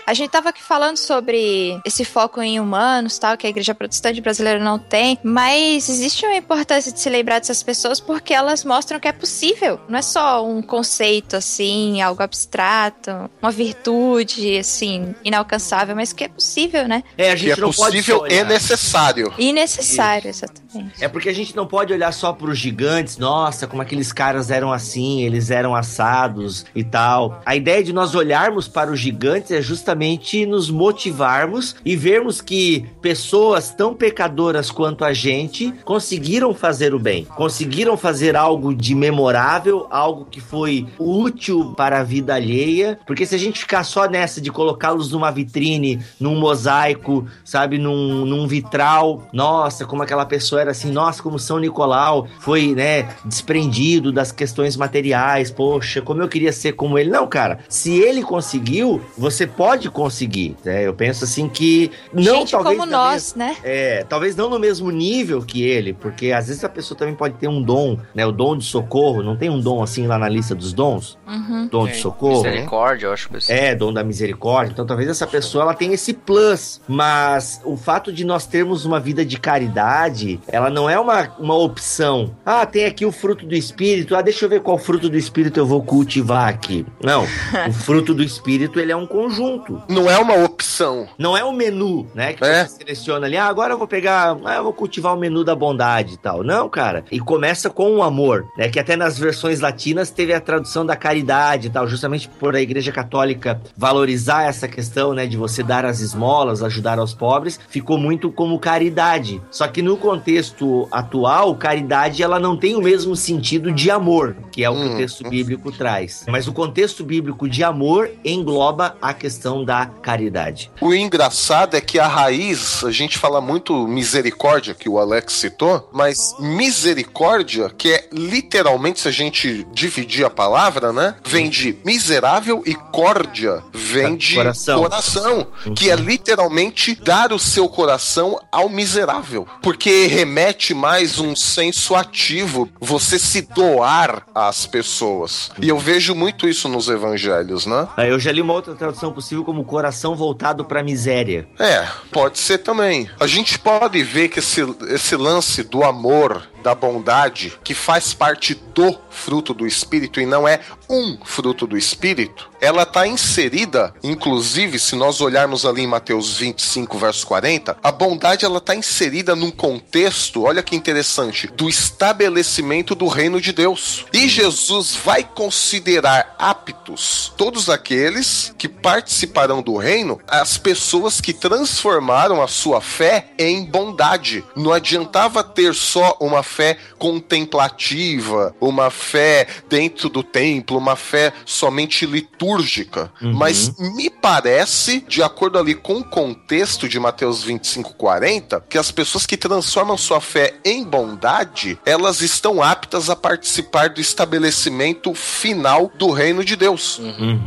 [0.08, 4.22] A gente tava aqui falando sobre esse foco em humanos, tal, que a igreja protestante
[4.22, 8.98] brasileira não tem, mas existe uma importância de se lembrar dessas pessoas porque elas mostram
[8.98, 9.78] que é possível.
[9.86, 13.10] Não é só um conceito assim, algo abstrato,
[13.42, 17.04] uma virtude assim, inalcançável, mas que é possível, né?
[17.18, 19.34] É, a Que gente é não pode possível só e necessário.
[19.36, 21.04] E necessário, exatamente.
[21.04, 24.72] É porque a gente não pode olhar só pros gigantes, nossa, como aqueles caras eram
[24.72, 27.42] assim, eles eram assados e tal.
[27.44, 32.40] A ideia de nós olharmos para os gigantes é justamente justamente nos motivarmos e vermos
[32.40, 38.94] que pessoas tão pecadoras quanto a gente conseguiram fazer o bem, conseguiram fazer algo de
[38.94, 44.08] memorável, algo que foi útil para a vida alheia, porque se a gente ficar só
[44.08, 50.60] nessa de colocá-los numa vitrine, num mosaico, sabe, num, num vitral, nossa, como aquela pessoa
[50.60, 56.28] era assim, nossa, como São Nicolau foi, né, desprendido das questões materiais, poxa, como eu
[56.28, 57.10] queria ser como ele.
[57.10, 60.56] Não, cara, se ele conseguiu, você pode conseguir.
[60.64, 60.86] né?
[60.86, 63.56] Eu penso assim que não Gente talvez como nós, né?
[63.62, 67.34] é, talvez não no mesmo nível que ele, porque às vezes a pessoa também pode
[67.34, 68.24] ter um dom, né?
[68.26, 71.18] O dom de socorro, não tem um dom assim lá na lista dos dons?
[71.26, 71.68] Uhum.
[71.68, 72.00] Dom de Tem.
[72.02, 72.42] socorro.
[72.42, 72.50] né?
[72.50, 73.52] Misericórdia, eu acho que assim.
[73.52, 74.72] É, dom da misericórdia.
[74.72, 78.98] Então talvez essa pessoa ela tenha esse plus, mas o fato de nós termos uma
[79.00, 82.34] vida de caridade, ela não é uma, uma opção.
[82.44, 84.16] Ah, tem aqui o fruto do espírito.
[84.16, 86.84] Ah, deixa eu ver qual fruto do espírito eu vou cultivar aqui.
[87.02, 87.24] Não,
[87.68, 89.77] o fruto do espírito ele é um conjunto.
[89.88, 91.06] Não é uma opção.
[91.18, 92.32] Não é o menu, né?
[92.34, 92.64] Que É.
[92.64, 95.54] você seleciona ali, ah, agora eu vou pegar, ah, eu vou cultivar o menu da
[95.54, 96.42] bondade e tal.
[96.42, 97.04] Não, cara.
[97.10, 98.68] E começa com o amor, né?
[98.68, 102.60] Que até nas versões latinas teve a tradução da caridade e tal, justamente por a
[102.60, 105.26] Igreja Católica valorizar essa questão, né?
[105.26, 109.40] De você dar as esmolas, ajudar aos pobres, ficou muito como caridade.
[109.50, 114.62] Só que no contexto atual, caridade ela não tem o mesmo sentido de amor, que
[114.64, 114.94] é o que Hum.
[114.94, 116.24] o texto bíblico traz.
[116.28, 120.70] Mas o contexto bíblico de amor engloba a questão da caridade.
[120.80, 125.90] O engraçado é que a raiz, a gente fala muito misericórdia, que o Alex citou,
[125.92, 131.16] mas misericórdia, que é literalmente, se a gente dividir a palavra, né?
[131.22, 134.80] Vem de miserável e córdia, vem de Coração.
[134.80, 139.46] coração, que é literalmente dar o seu coração ao miserável.
[139.60, 145.50] Porque remete mais um senso ativo, você se doar às pessoas.
[145.60, 147.86] E eu vejo muito isso nos evangelhos, né?
[147.98, 151.46] Eu já li uma outra tradução possível como coração voltado para miséria.
[151.58, 153.08] É, pode ser também.
[153.18, 158.54] A gente pode ver que esse, esse lance do amor, da bondade, que faz parte
[158.54, 164.78] do fruto do Espírito e não é um fruto do Espírito, ela está inserida, inclusive,
[164.78, 169.50] se nós olharmos ali em Mateus 25, verso 40, a bondade ela está inserida num
[169.50, 174.06] contexto, olha que interessante, do estabelecimento do reino de Deus.
[174.12, 182.42] E Jesus vai considerar aptos todos aqueles que participarão do reino, as pessoas que transformaram
[182.42, 184.44] a sua fé em bondade.
[184.56, 192.06] Não adiantava ter só uma fé contemplativa, uma fé dentro do templo, uma fé somente
[192.06, 193.12] litúrgica.
[193.20, 198.90] Mas me parece, de acordo ali com o contexto de Mateus 25, 40, que as
[198.90, 205.92] pessoas que transformam sua fé em bondade, elas estão aptas a participar do estabelecimento final
[205.98, 207.00] do reino de Deus.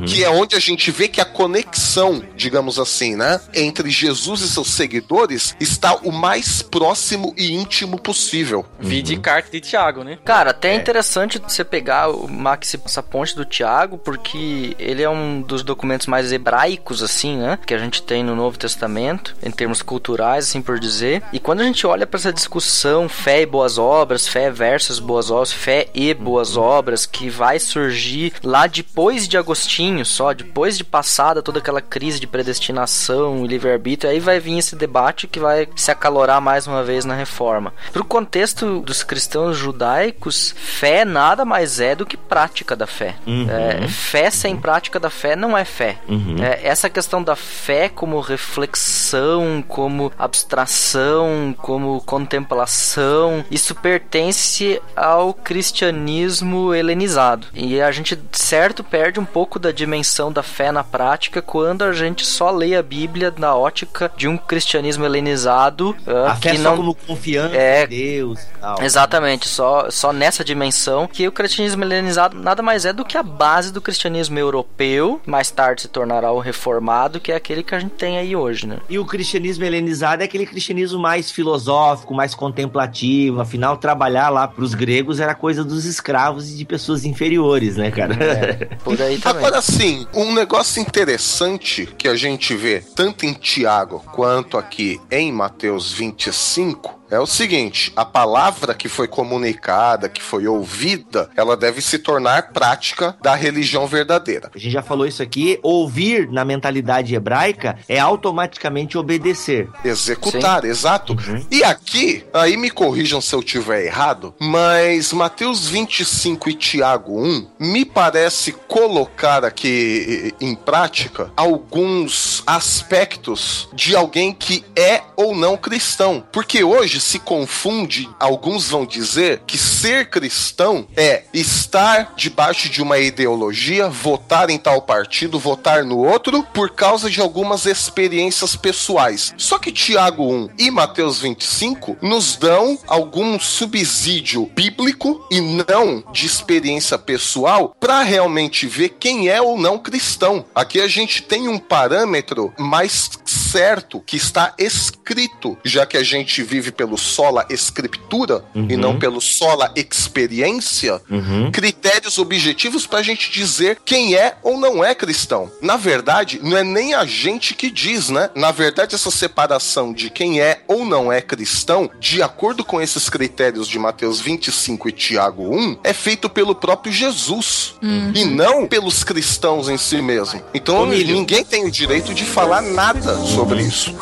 [0.06, 4.50] Que é onde a gente vê que a conexão, digamos assim, né, entre Jesus e
[4.50, 8.66] seus seguidores está o mais próximo e íntimo possível.
[8.92, 10.18] Vi de carta de Tiago, né?
[10.26, 15.10] Cara, até é interessante você pegar o Max essa ponte do Tiago, porque ele é
[15.10, 17.58] um dos documentos mais hebraicos, assim, né?
[17.66, 21.24] Que a gente tem no Novo Testamento, em termos culturais, assim por dizer.
[21.32, 25.32] E quando a gente olha para essa discussão fé e boas obras, fé versus boas
[25.32, 30.84] obras, fé e boas obras, que vai surgir lá depois de Agostinho, só depois de
[30.84, 35.70] passada toda aquela crise de predestinação e livre-arbítrio, aí vai vir esse debate que vai
[35.78, 37.74] se acalorar mais uma vez na reforma.
[37.94, 43.16] Pro contexto dos cristãos judaicos, fé nada mais é do que prática da fé.
[43.50, 45.98] É, fé sem prática da fé não é fé.
[46.42, 56.74] É, essa questão da fé como reflexão, como abstração, como contemplação, isso pertence ao cristianismo
[56.74, 57.48] helenizado.
[57.54, 61.94] E a gente, certo, perde um pouco da dimensão da fé na prática quando a
[61.94, 66.58] gente só lê a Bíblia na ótica de um cristianismo helenizado ah, A fé que
[66.58, 67.84] só não como confiança É.
[67.84, 68.86] em Deus e tal.
[68.86, 73.24] Exatamente, só, só nessa dimensão que o cristianismo helenizado nada mais é do que a
[73.24, 77.80] base do cristianismo europeu, mais tarde se tornará o reformado, que é aquele que a
[77.80, 78.78] gente tem aí hoje, né?
[78.90, 83.42] E o cristianismo helenizado é aquele cristianismo mais filosófico, mais contemplativo.
[83.42, 88.16] Afinal, trabalhar lá pros gregos era coisa dos escravos e de pessoas inferiores, né, cara?
[88.84, 89.46] Por aí também.
[89.46, 95.32] Agora sim, um negócio interessante que a gente vê tanto em Tiago quanto aqui em
[95.32, 101.82] Mateus 25 é o seguinte: a palavra que foi comunicada, que foi ouvida, ela deve
[101.82, 104.50] se tornar prática da religião verdadeira.
[104.56, 105.60] A gente já falou isso aqui.
[105.62, 109.70] Ouvir na mentalidade hebraica é automaticamente obedecer.
[109.84, 111.16] Executar, exato.
[111.52, 117.48] E aqui, aí me corrijam se eu tiver errado, mas Mateus 25 e Tiago 1
[117.60, 126.24] me parece colocar aqui em prática alguns aspectos de alguém que é ou não cristão.
[126.32, 133.00] Porque hoje se confunde, alguns vão dizer que ser cristão é estar debaixo de uma
[133.00, 139.34] ideologia, votar em tal partido, votar no outro, por causa de algumas experiências pessoais.
[139.38, 146.26] Só que Tiago 1 e Mateus 25 nos dão algum subsídio bíblico e não de
[146.26, 150.46] experiência pessoal para realmente ver quem é ou não cristão.
[150.54, 156.44] Aqui a gente tem um parâmetro mais certo que está escrito, já que a gente
[156.44, 158.68] vive pelo sola escritura Uhum.
[158.70, 161.50] e não pelo sola experiência, Uhum.
[161.52, 165.50] critérios objetivos para a gente dizer quem é ou não é cristão.
[165.62, 168.30] Na verdade, não é nem a gente que diz, né?
[168.36, 173.10] Na verdade, essa separação de quem é ou não é cristão, de acordo com esses
[173.10, 177.76] critérios de Mateus 25 e Tiago 1, é feito pelo próprio Jesus
[178.14, 180.42] e não pelos cristãos em si mesmo.
[180.54, 183.96] Então, ninguém tem o direito de falar nada sobre isso.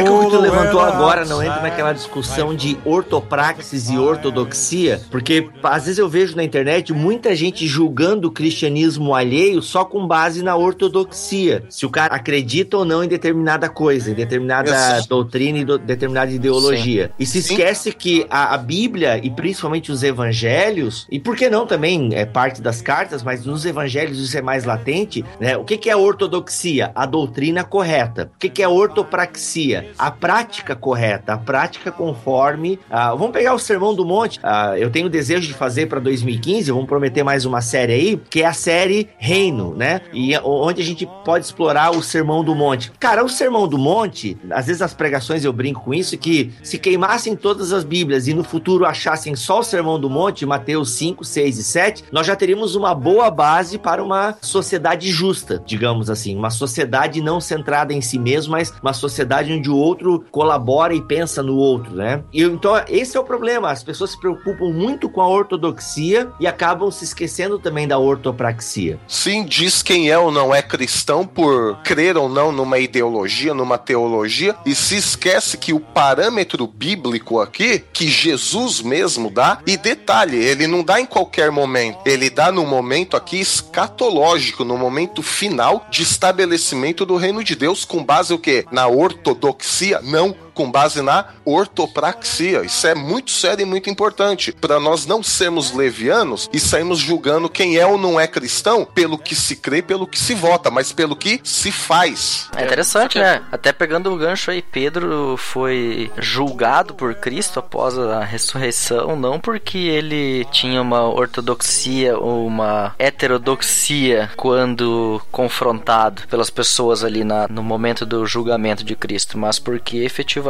[0.00, 5.00] o que levantou agora não entra naquela discussão de ortopraxis e ortodoxia?
[5.10, 10.06] Porque às vezes eu vejo na internet muita gente julgando o cristianismo alheio só com
[10.06, 11.64] base na ortodoxia.
[11.68, 15.08] Se o cara acredita ou não em determinada coisa, em determinada Exato.
[15.08, 17.10] doutrina e do- determinada ideologia.
[17.18, 17.54] E se Sim.
[17.54, 22.24] esquece que a, a Bíblia e principalmente os evangelhos, e por que não também é
[22.24, 25.56] parte das cartas, mas nos evangelhos isso é mais latente, né?
[25.56, 26.90] O que, que é ortodoxia?
[26.94, 28.30] A doutrina correta.
[28.34, 29.90] O que, que é ortopraxia?
[29.98, 32.80] A prática correta, a prática conforme.
[32.90, 34.40] ah, vamos pegar o Sermão do Monte.
[34.42, 38.20] ah, eu tenho o desejo de fazer para 2015, vamos prometer mais uma série aí,
[38.30, 40.00] que é a série Reino, né?
[40.14, 42.90] E é onde a gente pode explorar o Sermão do Monte.
[42.98, 46.78] Cara, o Sermão do Monte, às vezes as pregações eu brinco com isso, que se
[46.78, 51.22] queimassem todas as Bíblias e no futuro achassem só o Sermão do Monte, Mateus 5,
[51.22, 56.34] 6 e 7, nós já teríamos uma boa base para uma sociedade justa, digamos assim.
[56.34, 61.00] Uma sociedade não centrada em si mesmo, mas uma sociedade onde o outro colabora e
[61.00, 62.22] pensa no outro, né?
[62.32, 63.70] E então esse é o problema.
[63.70, 68.98] As pessoas se preocupam muito com a ortodoxia e acabam se esquecendo também da ortopraxia.
[69.06, 73.78] Sim, diz quem é ou não é cristão por crer ou não numa ideologia, numa
[73.78, 80.36] teologia, e se esquece que o parâmetro bíblico aqui, que Jesus mesmo dá, e detalhe,
[80.36, 85.86] ele não dá em qualquer momento, ele dá no momento aqui escatológico, no momento final
[85.90, 88.64] de estabelecimento do reino de Deus, com base o quê?
[88.70, 90.00] Na ortodoxia?
[90.04, 92.62] Não, com base na ortopraxia.
[92.62, 97.48] Isso é muito sério e muito importante para nós não sermos levianos e sairmos julgando
[97.48, 100.92] quem é ou não é cristão pelo que se crê, pelo que se vota, mas
[100.92, 102.48] pelo que se faz.
[102.56, 103.42] É interessante, né?
[103.50, 109.78] Até pegando o gancho aí, Pedro foi julgado por Cristo após a ressurreição, não porque
[109.78, 118.06] ele tinha uma ortodoxia ou uma heterodoxia quando confrontado pelas pessoas ali na, no momento
[118.06, 120.43] do julgamento de Cristo, mas porque efetivamente,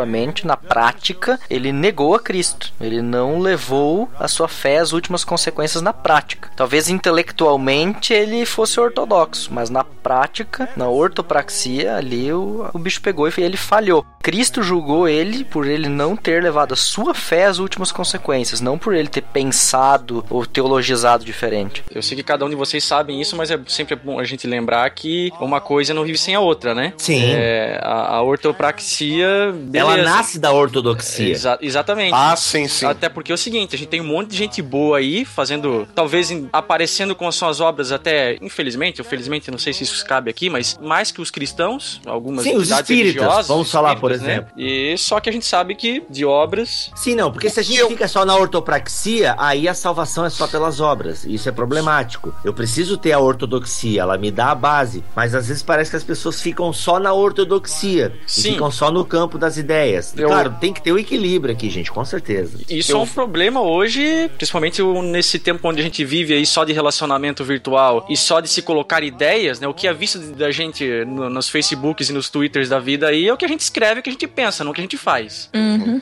[0.47, 2.73] na prática, ele negou a Cristo.
[2.81, 6.51] Ele não levou a sua fé às últimas consequências na prática.
[6.57, 13.29] Talvez intelectualmente ele fosse ortodoxo, mas na prática, na ortopraxia, ali o, o bicho pegou
[13.29, 14.05] e ele falhou.
[14.23, 18.79] Cristo julgou ele por ele não ter levado a sua fé às últimas consequências, não
[18.79, 21.85] por ele ter pensado ou teologizado diferente.
[21.91, 24.47] Eu sei que cada um de vocês sabem isso, mas é sempre bom a gente
[24.47, 26.95] lembrar que uma coisa não vive sem a outra, né?
[26.97, 27.23] Sim.
[27.35, 29.55] É, a, a ortopraxia.
[29.87, 30.09] Beleza.
[30.09, 31.31] Ela nasce da ortodoxia.
[31.33, 32.13] Exa- exatamente.
[32.15, 32.87] Ah, sim, sim.
[32.87, 35.87] Até porque é o seguinte, a gente tem um monte de gente boa aí, fazendo,
[35.95, 40.31] talvez aparecendo com as suas obras até, infelizmente, ou felizmente, não sei se isso cabe
[40.31, 44.11] aqui, mas mais que os cristãos, algumas Sim, os espíritas, religiosas, vamos os falar, por
[44.11, 44.17] né?
[44.17, 44.53] exemplo.
[44.57, 47.85] E só que a gente sabe que de obras Sim, não, porque se a gente
[47.87, 51.25] fica só na ortopraxia, aí a salvação é só pelas obras.
[51.25, 52.35] Isso é problemático.
[52.45, 55.05] Eu preciso ter a ortodoxia, ela me dá a base.
[55.15, 58.13] Mas às vezes parece que as pessoas ficam só na ortodoxia.
[58.27, 58.53] E Sim.
[58.53, 59.74] ficam só no campo das ideias.
[59.75, 62.59] E, Eu- Claro, tem que ter o equilíbrio aqui, gente, com certeza.
[62.69, 66.73] Isso é um problema hoje, principalmente nesse tempo onde a gente vive aí só de
[66.73, 69.67] relacionamento virtual e só de se colocar ideias, né?
[69.69, 73.29] O que é visto da gente no- nos Facebooks e nos Twitters da vida aí
[73.29, 74.85] é o que a gente escreve, o que a gente pensa, não o que a
[74.85, 75.49] gente faz.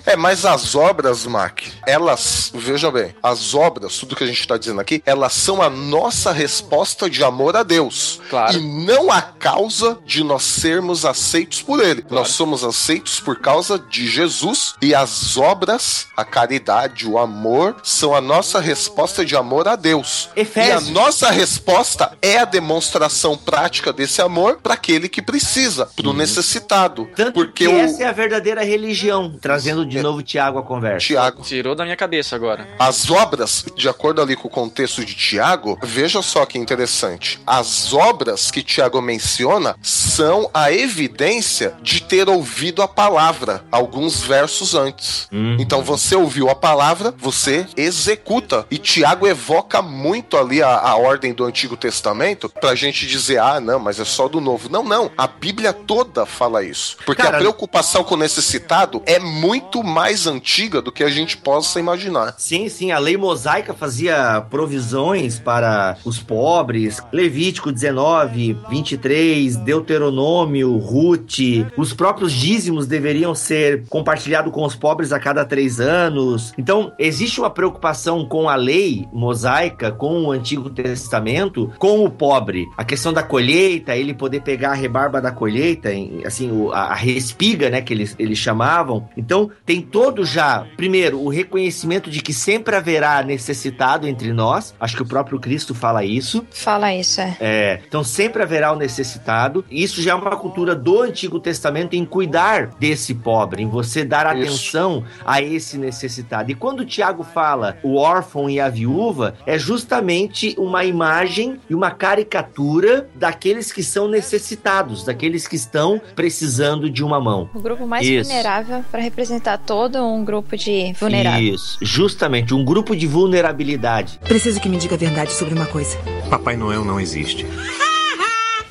[0.06, 4.56] É, mas as obras, Mac, elas, veja bem, as obras, tudo que a gente tá
[4.56, 8.20] dizendo aqui, elas são a nossa resposta de amor a Deus.
[8.28, 8.56] Claro.
[8.56, 12.04] E não a causa de nós sermos aceitos por Ele.
[12.10, 17.76] Nós somos aceitos por causa causa de Jesus e as obras, a caridade, o amor,
[17.84, 20.28] são a nossa resposta de amor a Deus.
[20.34, 20.88] Efésios.
[20.88, 26.08] E a nossa resposta é a demonstração prática desse amor para aquele que precisa, para
[26.08, 27.08] o necessitado.
[27.14, 31.06] Tanto Porque que o essa é a verdadeira religião, trazendo de novo Tiago à conversa.
[31.06, 32.66] Tiago, Tirou da minha cabeça agora.
[32.80, 37.38] as obras, de acordo ali com o contexto de Tiago, veja só que interessante.
[37.46, 44.74] As obras que Tiago menciona são a evidência de ter ouvido a palavra alguns versos
[44.74, 45.28] antes.
[45.58, 48.66] Então você ouviu a palavra, você executa.
[48.70, 53.60] E Tiago evoca muito ali a, a ordem do Antigo Testamento pra gente dizer, ah,
[53.60, 54.68] não, mas é só do Novo.
[54.68, 55.10] Não, não.
[55.16, 56.96] A Bíblia toda fala isso.
[57.04, 61.36] Porque Cara, a preocupação com o necessitado é muito mais antiga do que a gente
[61.36, 62.34] possa imaginar.
[62.38, 67.00] Sim, sim, a lei mosaica fazia provisões para os pobres.
[67.12, 71.38] Levítico 19, 23, Deuteronômio, Ruth.
[71.76, 76.52] Os próprios dízimos deveriam ser compartilhados com os pobres a cada três anos.
[76.56, 82.66] Então, existe uma preocupação com a lei mosaica, com o Antigo Testamento, com o pobre.
[82.76, 85.90] A questão da colheita, ele poder pegar a rebarba da colheita,
[86.24, 89.08] assim, a, respiga, né, que eles, eles chamavam.
[89.16, 94.74] Então, tem todo já, primeiro, o reconhecimento de que sempre haverá necessitado entre nós.
[94.80, 96.44] Acho que o próprio Cristo fala isso.
[96.50, 97.36] Fala isso, é.
[97.40, 99.64] É, então sempre haverá o necessitado.
[99.70, 104.04] E Isso já é uma cultura do Antigo Testamento em cuidar desse pobre, em você
[104.04, 104.44] dar Isso.
[104.44, 106.50] atenção a esse necessitado.
[106.50, 111.74] E quando o Tiago fala o órfão e a viúva, é justamente uma imagem e
[111.74, 117.48] uma caricatura daqueles que são necessitados, daqueles que estão precisando de uma mão.
[117.54, 118.28] O grupo mais Isso.
[118.28, 121.54] vulnerável para representar todo um grupo de vulneráveis.
[121.54, 124.18] Isso, justamente, um grupo de vulnerabilidade.
[124.24, 125.96] Preciso que me diga a verdade sobre uma coisa.
[126.28, 127.46] Papai Noel não existe.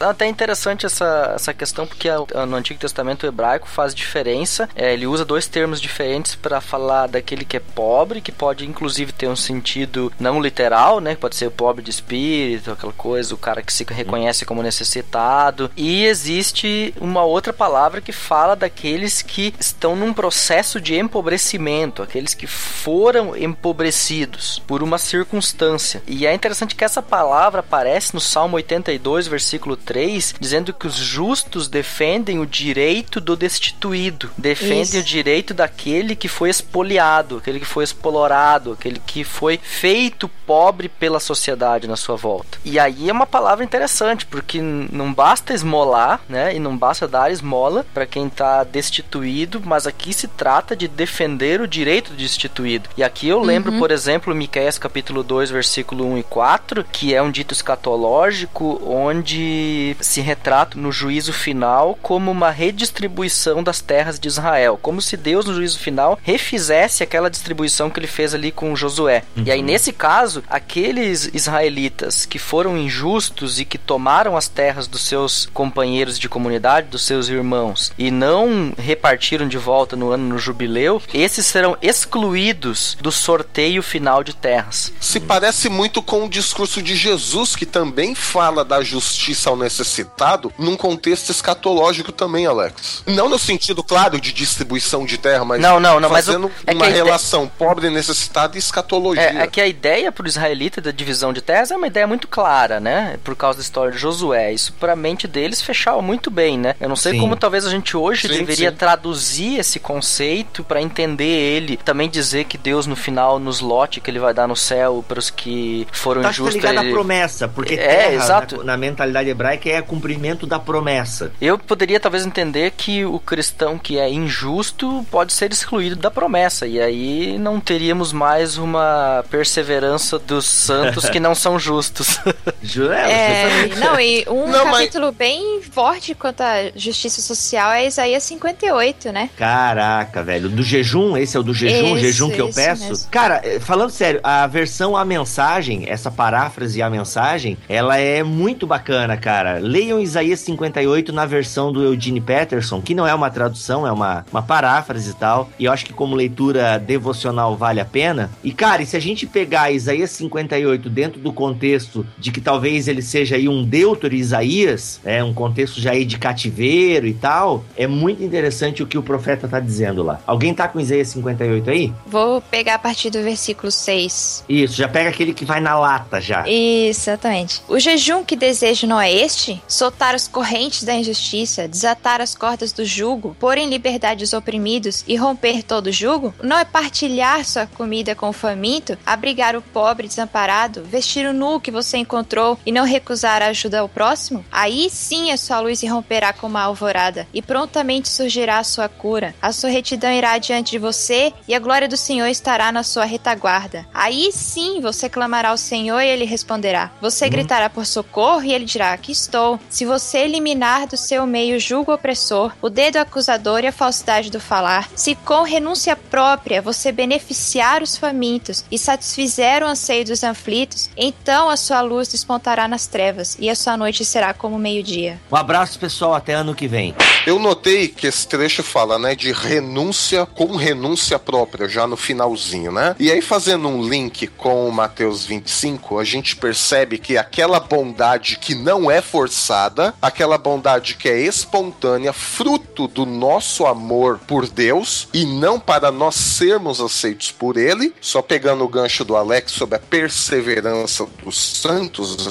[0.01, 2.09] Até interessante essa, essa questão, porque
[2.47, 4.69] no Antigo Testamento hebraico faz diferença.
[4.75, 9.11] É, ele usa dois termos diferentes para falar daquele que é pobre, que pode inclusive
[9.11, 11.15] ter um sentido não literal, né?
[11.15, 15.71] Pode ser o pobre de espírito, aquela coisa, o cara que se reconhece como necessitado.
[15.75, 22.33] E existe uma outra palavra que fala daqueles que estão num processo de empobrecimento, aqueles
[22.33, 26.01] que foram empobrecidos por uma circunstância.
[26.07, 29.90] E é interessante que essa palavra aparece no Salmo 82, versículo 3,
[30.39, 34.99] dizendo que os justos defendem o direito do destituído, defendem Isso.
[34.99, 40.89] o direito daquele que foi espoliado, aquele que foi explorado, aquele que foi feito pobre
[40.89, 42.57] pela sociedade na sua volta.
[42.63, 46.55] E aí é uma palavra interessante, porque não basta esmolar, né?
[46.55, 51.61] E não basta dar esmola para quem está destituído, mas aqui se trata de defender
[51.61, 52.89] o direito do destituído.
[52.97, 57.21] E aqui eu lembro, por exemplo, Miqueias capítulo 2, versículo 1 e 4, que é
[57.21, 64.27] um dito escatológico onde se retrata no juízo final como uma redistribuição das terras de
[64.27, 68.75] Israel, como se Deus no juízo final refizesse aquela distribuição que ele fez ali com
[68.75, 69.23] Josué.
[69.35, 75.01] E aí nesse caso, aqueles israelitas que foram injustos e que tomaram as terras dos
[75.01, 80.37] seus companheiros de comunidade, dos seus irmãos, e não repartiram de volta no ano no
[80.37, 84.91] jubileu, esses serão excluídos do sorteio final de terras.
[84.99, 90.51] Se parece muito com o discurso de Jesus, que também fala da justiça ao necessitado,
[90.57, 93.03] num contexto escatológico também, Alex.
[93.05, 96.51] Não no sentido, claro, de distribuição de terra, mas Não, não, não, mas o- fazendo
[96.65, 99.21] é que uma a ide- relação pobre, necessitado e escatologia.
[99.23, 102.27] É, é que a ideia pro israelita da divisão de terras é uma ideia muito
[102.27, 103.17] clara, né?
[103.23, 104.51] Por causa da história de Josué.
[104.53, 106.75] Isso pra mente deles fechava muito bem, né?
[106.79, 107.19] Eu não sei Sim.
[107.19, 108.75] como talvez a gente hoje Sim, deveria sim.
[108.75, 111.77] traduzir esse conceito pra entender ele.
[111.77, 115.29] Também dizer que Deus no final nos lote que ele vai dar no céu pros
[115.29, 116.55] que foram tá injustos.
[116.55, 118.57] ligado ele- à promessa, porque É, terra, exato.
[118.57, 121.31] Na, na mentalidade hebraica, é cumprimento da promessa.
[121.41, 126.65] Eu poderia talvez entender que o cristão que é injusto pode ser excluído da promessa,
[126.67, 132.19] e aí não teríamos mais uma perseverança dos santos que não são justos.
[132.61, 133.79] Ju- É, justamente.
[133.79, 139.11] não, e um Não, mas- capítulo bem forte quanto à justiça social é Isaías 58,
[139.11, 139.29] né?
[139.37, 140.49] Caraca, velho.
[140.49, 142.87] Do jejum, esse é o do jejum, o Esse, jejum que eu peço.
[142.87, 143.07] mesmo.
[143.09, 148.65] Cara, eh, falando sério, a versão A Mensagem, essa paráfrase A Mensagem, ela é muito
[148.67, 149.40] bacana, cara.
[149.59, 154.25] Leiam Isaías 58 na versão do Eugene Peterson, que não é uma tradução, é uma,
[154.31, 155.49] uma paráfrase e tal.
[155.57, 158.29] E eu acho que como leitura devocional vale a pena.
[158.43, 162.87] E, cara, e se a gente pegar Isaías 58 dentro do contexto de que talvez
[162.87, 167.63] ele seja aí um deutero Isaías, é um contexto já aí de cativeiro e tal,
[167.75, 170.19] é muito interessante o que o profeta tá dizendo lá.
[170.25, 171.93] Alguém tá com Isaías 58 aí?
[172.05, 174.45] Vou pegar a partir do versículo 6.
[174.47, 176.43] Isso, já pega aquele que vai na lata já.
[176.47, 177.61] Exatamente.
[177.67, 179.61] O jejum que desejo não é este?
[179.67, 185.05] Soltar as correntes da injustiça, desatar as cordas do jugo, pôr em liberdade os oprimidos
[185.07, 186.33] e romper todo o jugo?
[186.43, 191.61] Não é partilhar sua comida com o faminto, abrigar o pobre desamparado, vestir o nu
[191.61, 194.43] que você encontrou e não recusar a ajuda ao próximo?
[194.51, 199.33] Aí sim a sua luz irromperá como a alvorada e prontamente surgirá a sua cura.
[199.41, 203.05] A sua retidão irá diante de você e a glória do Senhor estará na sua
[203.05, 203.85] retaguarda.
[203.93, 206.91] Aí sim você clamará ao Senhor e ele responderá.
[207.01, 209.59] Você gritará por socorro e ele dirá: Aqui estou.
[209.69, 214.31] Se você eliminar do seu meio o julgo opressor, o dedo acusador e a falsidade
[214.31, 220.23] do falar, se com renúncia própria você beneficiar os famintos e satisfizer o anseio dos
[220.23, 225.19] aflitos, então a sua luz despontará nas trevas e a sua noite será como meio-dia.
[225.31, 226.95] Um abraço, pessoal, até ano que vem.
[227.25, 232.71] Eu notei que esse trecho fala, né, de renúncia com renúncia própria, já no finalzinho,
[232.71, 232.95] né?
[232.99, 238.37] E aí, fazendo um link com o Mateus 25, a gente percebe que aquela bondade
[238.39, 245.07] que não é forçada, aquela bondade que é espontânea, fruto do nosso amor por Deus
[245.13, 249.75] e não para nós sermos aceitos por Ele, só pegando o gancho do Alex sobre
[249.75, 252.29] a perseverança dos santos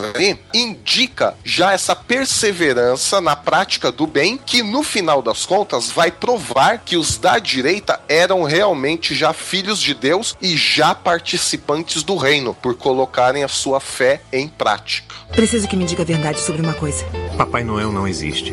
[0.55, 6.79] indica já essa perseverança na prática do bem que no final das contas vai provar
[6.79, 12.55] que os da direita eram realmente já filhos de Deus e já participantes do reino
[12.55, 15.15] por colocarem a sua fé em prática.
[15.33, 17.05] Preciso que me diga a verdade sobre uma coisa.
[17.37, 18.53] Papai Noel não existe.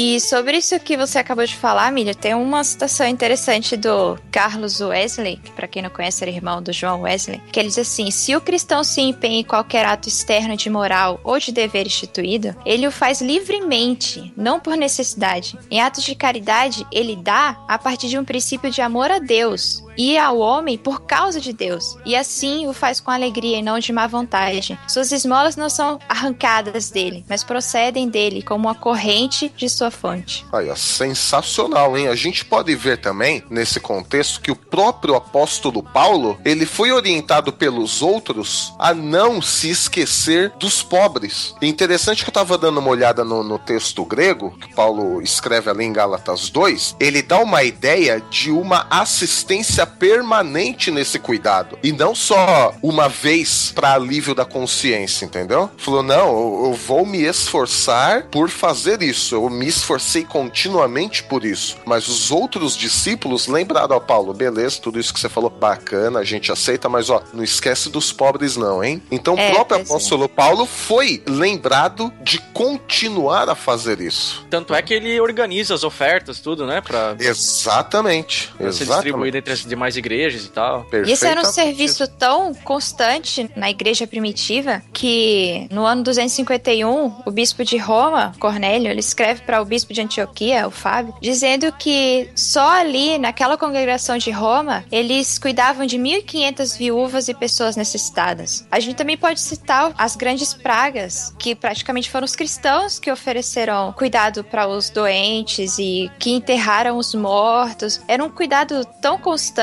[0.00, 4.80] E sobre isso que você acabou de falar, Milha, tem uma citação interessante do Carlos
[4.80, 8.08] Wesley, que para quem não conhece era irmão do João Wesley, que ele diz assim:
[8.12, 12.54] se o cristão se empenha em qualquer ato externo de moral ou de dever instituído,
[12.64, 15.58] ele o faz livremente, não por necessidade.
[15.68, 19.82] Em atos de caridade, ele dá a partir de um princípio de amor a Deus
[19.98, 23.80] e ao homem por causa de Deus, e assim o faz com alegria e não
[23.80, 24.78] de má vontade.
[24.86, 30.46] Suas esmolas não são arrancadas dele, mas procedem dele como uma corrente de sua fonte.
[30.52, 32.06] Olha, sensacional, hein?
[32.06, 37.52] A gente pode ver também, nesse contexto, que o próprio apóstolo Paulo, ele foi orientado
[37.52, 41.54] pelos outros a não se esquecer dos pobres.
[41.60, 45.84] Interessante que eu tava dando uma olhada no, no texto grego, que Paulo escreve ali
[45.84, 51.78] em Gálatas 2, ele dá uma ideia de uma assistência permanente nesse cuidado.
[51.82, 55.70] E não só uma vez para alívio da consciência, entendeu?
[55.78, 59.34] Falou, não, eu, eu vou me esforçar por fazer isso.
[59.34, 61.76] Eu me esforcei continuamente por isso.
[61.84, 66.24] Mas os outros discípulos lembraram a Paulo, beleza, tudo isso que você falou, bacana, a
[66.24, 69.02] gente aceita, mas ó, não esquece dos pobres não, hein?
[69.10, 69.92] Então o É, próprio pois é.
[69.92, 74.46] apóstolo Paulo foi lembrado de continuar a fazer isso.
[74.50, 76.80] Tanto é que ele organiza as ofertas, tudo, né?
[76.80, 78.52] Pra, Exatamente.
[78.56, 79.04] pra ser exatamente.
[79.04, 80.84] distribuído entre as demais igrejas e tal.
[81.06, 87.30] E esse era um serviço tão constante na igreja primitiva que no ano 251, o
[87.30, 92.28] bispo de Roma, Cornélio, ele escreve para o bispo de Antioquia, o Fábio, dizendo que
[92.34, 98.66] só ali, naquela congregação de Roma, eles cuidavam de 1.500 viúvas e pessoas necessitadas.
[98.70, 103.92] A gente também pode citar as grandes pragas, que praticamente foram os cristãos que ofereceram
[103.92, 108.00] cuidado para os doentes e que enterraram os mortos.
[108.08, 109.57] Era um cuidado tão constante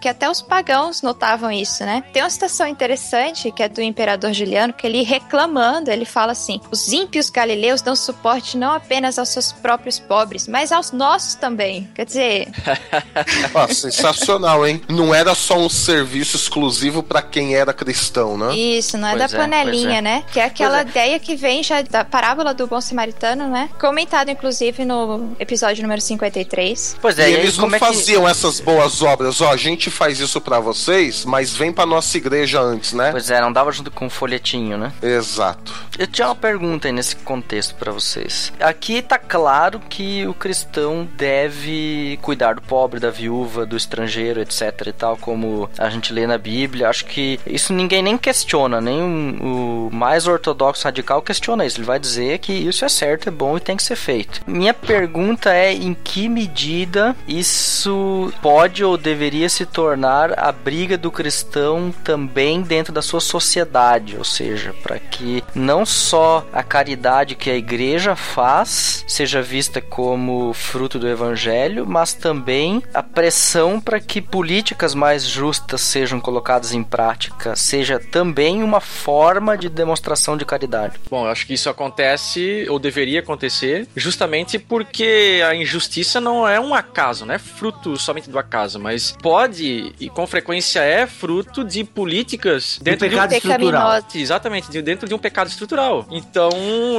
[0.00, 2.02] que até os pagãos notavam isso, né?
[2.12, 6.60] Tem uma citação interessante que é do imperador Juliano, que ele reclamando, ele fala assim:
[6.70, 11.88] os ímpios galileus dão suporte não apenas aos seus próprios pobres, mas aos nossos também.
[11.94, 12.48] Quer dizer,
[13.54, 14.80] Ah, sensacional, hein?
[14.88, 18.54] Não era só um serviço exclusivo pra quem era cristão, né?
[18.56, 20.02] Isso, não é Pois da é, panelinha, é.
[20.02, 20.24] né?
[20.32, 20.82] Que é aquela é.
[20.82, 23.68] ideia que vem já da parábola do bom samaritano, né?
[23.80, 26.96] Comentado, inclusive, no episódio número 53.
[27.00, 27.84] Pois é, e eles não como é que...
[27.84, 32.16] faziam essas boas obras, ó, a gente faz isso pra vocês, mas vem pra nossa
[32.16, 33.10] igreja antes, né?
[33.10, 34.92] Pois é, não dava junto com um folhetinho, né?
[35.02, 35.72] Exato.
[35.98, 38.52] Eu tinha uma pergunta aí nesse contexto pra vocês.
[38.60, 44.86] Aqui tá claro que o cristão deve cuidar do pobre, da viúva, do estrangeiro, etc
[44.86, 46.88] e tal, como a gente lê na Bíblia.
[46.88, 51.78] Acho que isso ninguém nem questiona, nem o, o mais ortodoxo radical questiona isso.
[51.78, 54.40] Ele vai dizer que isso é certo, é bom e tem que ser feito.
[54.46, 60.98] Minha pergunta é em que medida isso pode ou deveria deveria se tornar a briga
[60.98, 67.36] do cristão também dentro da sua sociedade, ou seja, para que não só a caridade
[67.36, 74.00] que a igreja faz seja vista como fruto do evangelho, mas também a pressão para
[74.00, 80.44] que políticas mais justas sejam colocadas em prática, seja também uma forma de demonstração de
[80.44, 80.98] caridade.
[81.08, 86.58] Bom, eu acho que isso acontece ou deveria acontecer justamente porque a injustiça não é
[86.58, 91.62] um acaso, não é fruto somente do acaso, mas pode e com frequência é fruto
[91.64, 94.00] de políticas dentro pecado de um estrutural.
[94.14, 96.06] Exatamente, de- dentro de um pecado estrutural.
[96.10, 96.50] Então,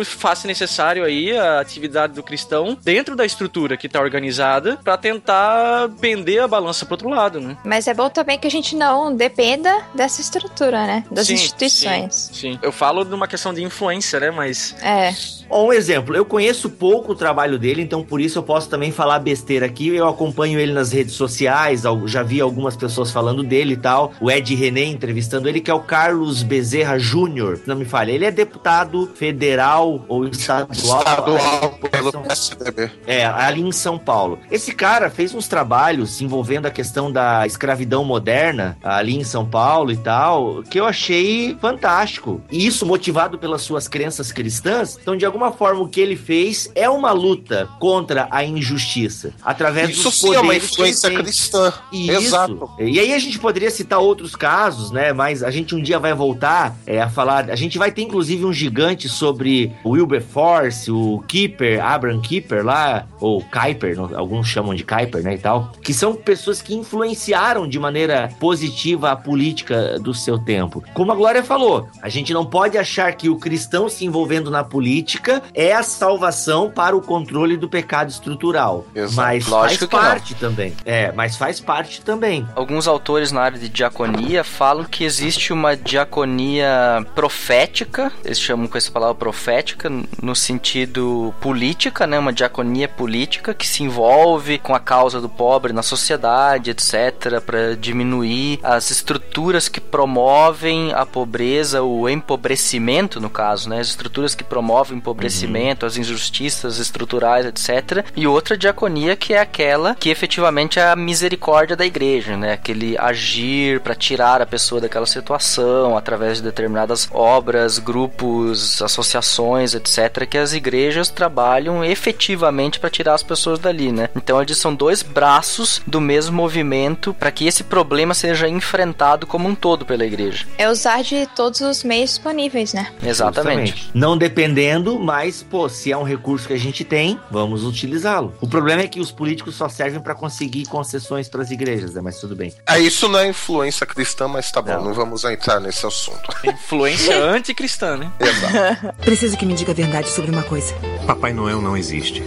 [0.05, 5.89] faz necessário aí a atividade do cristão dentro da estrutura que está organizada para tentar
[5.99, 7.57] pender a balança pro outro lado, né?
[7.65, 11.03] Mas é bom também que a gente não dependa dessa estrutura, né?
[11.11, 12.15] Das Sim, instituições.
[12.15, 12.59] Sim, sim.
[12.61, 14.31] Eu falo de uma questão de influência, né?
[14.31, 15.13] Mas É.
[15.49, 18.91] Ó, Um exemplo, eu conheço pouco o trabalho dele, então por isso eu posso também
[18.91, 19.89] falar besteira aqui.
[19.89, 24.11] Eu acompanho ele nas redes sociais, já vi algumas pessoas falando dele e tal.
[24.19, 28.11] O Ed René entrevistando ele, que é o Carlos Bezerra Júnior, não me falha.
[28.11, 30.71] Ele é deputado federal ou estadual.
[30.99, 32.91] Estadual pelo são- PSDB.
[33.07, 34.39] É, ali em São Paulo.
[34.51, 39.91] Esse cara fez uns trabalhos envolvendo a questão da escravidão moderna ali em São Paulo
[39.91, 42.41] e tal, que eu achei fantástico.
[42.51, 44.97] E isso motivado pelas suas crenças cristãs.
[45.01, 49.33] Então, de alguma forma, o que ele fez é uma luta contra a injustiça.
[49.41, 51.73] Através Isso dos sim é uma poderes que ele influência cristã.
[51.91, 52.00] Isso.
[52.09, 52.69] Exato.
[52.79, 55.13] E aí a gente poderia citar outros casos, né?
[55.13, 57.49] Mas a gente um dia vai voltar é, a falar.
[57.49, 63.05] A gente vai ter inclusive um gigante sobre o Wilberforce, o Keeper, Abraham Keeper lá,
[63.19, 65.35] ou Kuiper, não- alguns chamam de Kuiper, né?
[65.35, 65.71] E tal.
[65.81, 70.83] Que são pessoas que influenciaram de maneira positiva a política do seu tempo.
[70.93, 74.63] Como a Glória falou, a gente não pode achar que o cristão se envolvendo na
[74.63, 78.85] política é a salvação para o controle do pecado estrutural.
[78.95, 79.15] Exato.
[79.15, 80.11] Mas Lógico que faz não.
[80.11, 80.73] parte também.
[80.85, 82.47] É, mas faz parte também.
[82.55, 88.77] Alguns autores na área de diaconia falam que existe uma diaconia profética, eles chamam com
[88.77, 94.79] essa palavra profética no sentido política, né, uma diaconia política que se envolve com a
[94.79, 102.07] causa do pobre na sociedade, etc, para diminuir as estruturas que promovem a pobreza, o
[102.07, 108.05] empobrecimento no caso, né, as estruturas que promovem o empobrecimento, as injustiças estruturais, etc.
[108.15, 112.53] E outra diaconia que é aquela que efetivamente é a misericórdia da igreja, né?
[112.53, 120.27] Aquele agir para tirar a pessoa daquela situação através de determinadas obras, grupos, associações, etc,
[120.29, 124.09] que as igrejas trabalham efetivamente para tirar as pessoas dali, né?
[124.15, 129.49] Então eles são dois braços do mesmo movimento para que esse problema seja enfrentado como
[129.49, 130.45] um todo pela igreja.
[130.59, 132.91] É usar de todos os meios disponíveis, né?
[133.03, 133.71] Exatamente.
[133.71, 133.91] Justamente.
[133.93, 138.35] Não dependendo, mas, pô, se é um recurso que a gente tem, vamos utilizá-lo.
[138.39, 141.60] O problema é que os políticos só servem para conseguir concessões para as igrejas,
[141.93, 142.01] né?
[142.01, 142.53] Mas tudo bem.
[142.67, 144.85] É, isso não é influência cristã, mas tá bom, Não.
[144.85, 146.29] não, vamos entrar nesse assunto.
[146.43, 148.11] influência anticristã, né?
[148.19, 148.93] Exato.
[149.01, 150.73] Preciso que me diga a verdade sobre uma coisa.
[151.05, 152.23] Papai Noel não existe.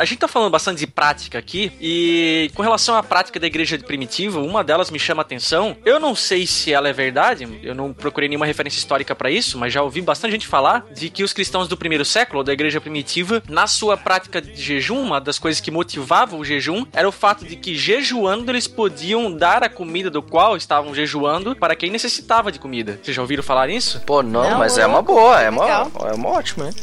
[0.00, 3.76] A gente tá falando bastante de prática aqui, e com relação à prática da igreja
[3.76, 5.76] primitiva, uma delas me chama a atenção.
[5.84, 9.58] Eu não sei se ela é verdade, eu não procurei nenhuma referência histórica para isso,
[9.58, 12.50] mas já ouvi bastante gente falar de que os cristãos do primeiro século, ou da
[12.50, 17.06] igreja primitiva, na sua prática de jejum, uma das coisas que motivava o jejum era
[17.06, 21.76] o fato de que jejuando eles podiam dar a comida do qual estavam jejuando para
[21.76, 22.98] quem necessitava de comida.
[23.02, 24.00] Vocês já ouviram falar nisso?
[24.06, 26.74] Pô, não, Não, mas é uma louco, boa, é uma, é uma ótima, hein?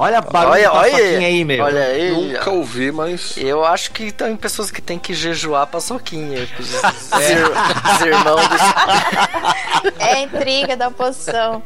[0.00, 1.62] Olha a barulho Olha, da olha, aí, meu.
[1.62, 1.99] olha aí.
[2.10, 3.36] Nunca ouvi, mas.
[3.36, 6.48] Eu acho que tem pessoas que têm que jejuar paçoquinha.
[6.58, 8.60] Os, os ir- os irmãos dos...
[9.98, 11.62] É a intriga da oposição.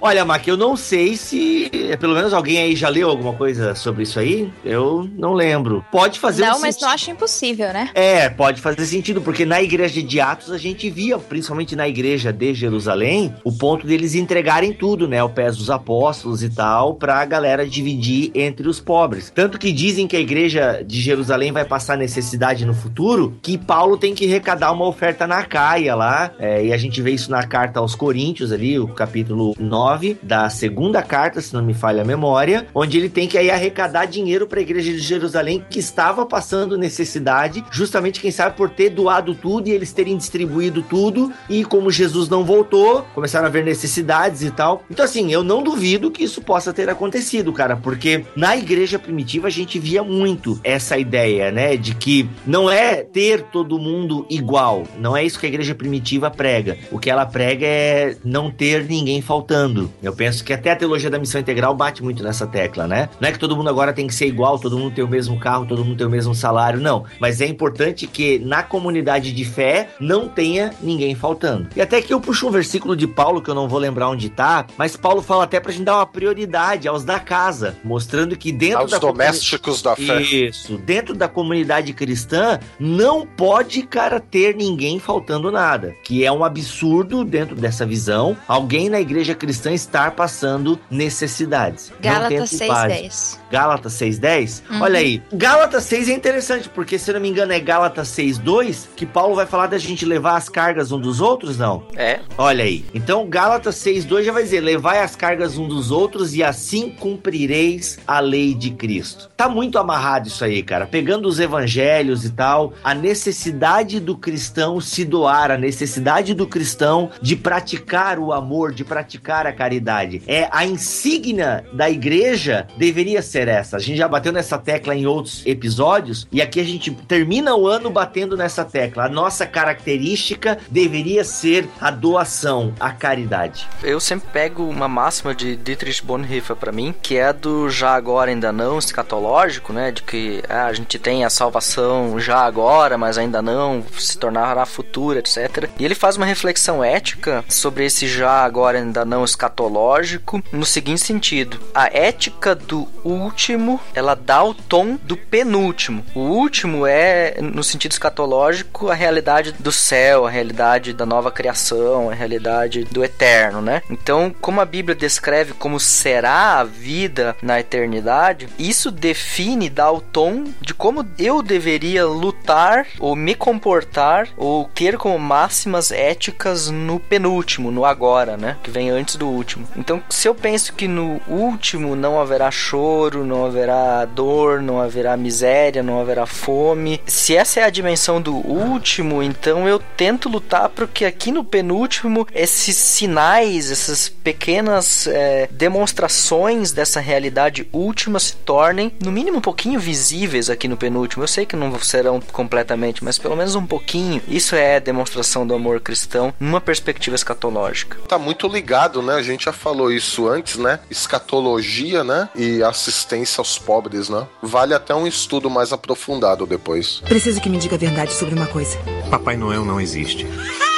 [0.00, 1.70] Olha, Mac, eu não sei se.
[2.00, 4.52] Pelo menos alguém aí já leu alguma coisa sobre isso aí.
[4.64, 5.84] Eu não lembro.
[5.92, 6.86] Pode fazer Não, um mas sentido.
[6.88, 7.90] não acho impossível, né?
[7.94, 12.32] É, pode fazer sentido, porque na igreja de Atos a gente via, principalmente na igreja
[12.32, 17.24] de Jerusalém, o ponto deles entregarem tudo, né, ao pés dos apóstolos e tal, pra
[17.24, 19.30] galera dividir entre os pobres.
[19.34, 23.96] Tanto que dizem que a igreja de Jerusalém vai passar necessidade no futuro, que Paulo
[23.96, 27.46] tem que arrecadar uma oferta na Caia lá, é, e a gente vê isso na
[27.46, 32.04] carta aos Coríntios ali, o capítulo 9 da segunda carta, se não me falha a
[32.04, 36.26] memória, onde ele tem que aí arrecadar dinheiro para a igreja de Jerusalém que estava
[36.26, 41.64] passando necessidade, justamente quem sabe por ter doado tudo e eles terem distribuído tudo e
[41.64, 44.84] como Jesus não voltou, começaram a haver necessidades e tal.
[44.90, 47.52] Então assim, eu não duvido que isso possa ter acontecido.
[47.52, 52.70] cara, porque na igreja primitiva a gente via muito essa ideia, né, de que não
[52.70, 56.78] é ter todo mundo igual, não é isso que a igreja primitiva prega.
[56.90, 59.92] O que ela prega é não ter ninguém faltando.
[60.02, 63.10] Eu penso que até a teologia da missão integral bate muito nessa tecla, né?
[63.20, 65.38] Não é que todo mundo agora tem que ser igual, todo mundo tem o mesmo
[65.38, 67.04] carro, todo mundo tem o mesmo salário, não.
[67.20, 71.68] Mas é importante que na comunidade de fé não tenha ninguém faltando.
[71.76, 74.30] E até que eu puxo um versículo de Paulo que eu não vou lembrar onde
[74.30, 78.50] tá, mas Paulo fala até pra gente dar uma prioridade aos da casa, mostrando que
[78.50, 80.22] dentro Aos da domésticos da fé.
[80.22, 86.44] Isso, dentro da comunidade cristã não pode, cara, ter ninguém faltando nada, que é um
[86.44, 91.92] absurdo dentro dessa visão, alguém na igreja cristã estar passando necessidades.
[92.00, 92.94] Gálatas tem base.
[92.94, 93.38] 6,10.
[93.50, 94.62] Gálatas 6:10.
[94.70, 94.82] Uhum.
[94.82, 95.22] Olha aí.
[95.32, 99.34] Gálatas 6 é interessante, porque se eu não me engano é Gálatas 6:2 que Paulo
[99.34, 101.84] vai falar da gente levar as cargas um dos outros, não?
[101.94, 102.20] É.
[102.38, 102.84] Olha aí.
[102.94, 107.98] Então Gálatas 6:2 já vai dizer: "Levai as cargas um dos outros e assim cumprireis
[108.06, 108.91] a lei de Cristo".
[109.36, 110.86] Tá muito amarrado isso aí, cara.
[110.86, 117.10] Pegando os evangelhos e tal, a necessidade do cristão se doar, a necessidade do cristão
[117.20, 120.22] de praticar o amor, de praticar a caridade.
[120.26, 123.76] É a insígnia da igreja deveria ser essa.
[123.76, 127.66] A gente já bateu nessa tecla em outros episódios e aqui a gente termina o
[127.66, 129.04] ano batendo nessa tecla.
[129.04, 133.66] A nossa característica deveria ser a doação, a caridade.
[133.82, 138.30] Eu sempre pego uma máxima de Dietrich Bonhoeffer pra mim, que é do já agora
[138.30, 143.18] ainda não escatológico, né, de que ah, a gente tem a salvação já agora, mas
[143.18, 145.68] ainda não, se tornará futura, etc.
[145.78, 151.00] E ele faz uma reflexão ética sobre esse já agora ainda não escatológico no seguinte
[151.00, 156.04] sentido: a ética do último, ela dá o tom do penúltimo.
[156.14, 162.10] O último é no sentido escatológico a realidade do céu, a realidade da nova criação,
[162.10, 163.82] a realidade do eterno, né?
[163.90, 170.00] Então, como a Bíblia descreve como será a vida na eternidade, isso define, dá o
[170.00, 176.98] tom de como eu deveria lutar ou me comportar ou ter como máximas éticas no
[176.98, 178.56] penúltimo, no agora, né?
[178.62, 179.66] Que vem antes do último.
[179.76, 185.16] Então, se eu penso que no último não haverá choro, não haverá dor, não haverá
[185.16, 190.68] miséria, não haverá fome, se essa é a dimensão do último, então eu tento lutar
[190.68, 198.36] para que aqui no penúltimo esses sinais, essas pequenas é, demonstrações dessa realidade última se
[198.36, 198.61] tornem,
[199.02, 201.24] no mínimo, um pouquinho visíveis aqui no penúltimo.
[201.24, 204.22] Eu sei que não serão completamente, mas pelo menos um pouquinho.
[204.28, 207.98] Isso é demonstração do amor cristão numa perspectiva escatológica.
[208.06, 209.14] Tá muito ligado, né?
[209.14, 210.78] A gente já falou isso antes, né?
[210.88, 212.28] Escatologia, né?
[212.36, 214.26] E assistência aos pobres, né?
[214.40, 217.00] Vale até um estudo mais aprofundado depois.
[217.00, 218.78] Preciso que me diga a verdade sobre uma coisa.
[219.10, 220.26] Papai Noel não existe.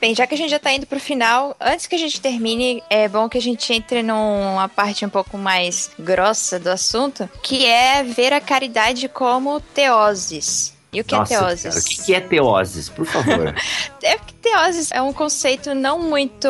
[0.00, 2.82] Bem, já que a gente já tá indo pro final, antes que a gente termine,
[2.88, 7.66] é bom que a gente entre numa parte um pouco mais grossa do assunto, que
[7.66, 10.74] é ver a caridade como teoses.
[10.92, 11.62] E o que Nossa, é teoses?
[11.62, 12.88] cara, o que que é teoses?
[12.88, 13.54] Por favor.
[14.02, 16.48] É porque teoses é um conceito não muito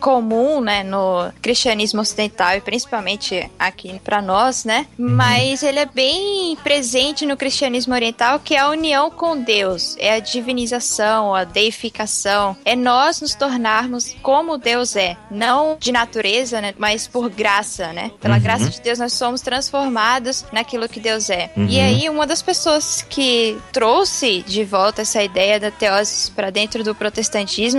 [0.00, 4.86] comum, né, no cristianismo ocidental e principalmente aqui pra nós, né?
[4.96, 10.14] Mas ele é bem presente no cristianismo oriental, que é a união com Deus, é
[10.14, 16.74] a divinização, a deificação, é nós nos tornarmos como Deus é, não de natureza, né,
[16.78, 18.10] mas por graça, né?
[18.20, 18.40] Pela Uhum.
[18.42, 21.50] graça de Deus nós somos transformados naquilo que Deus é.
[21.56, 21.66] Uhum.
[21.68, 26.82] E aí uma das pessoas que trouxe de volta essa ideia da teose para dentro
[26.84, 27.23] do protestantismo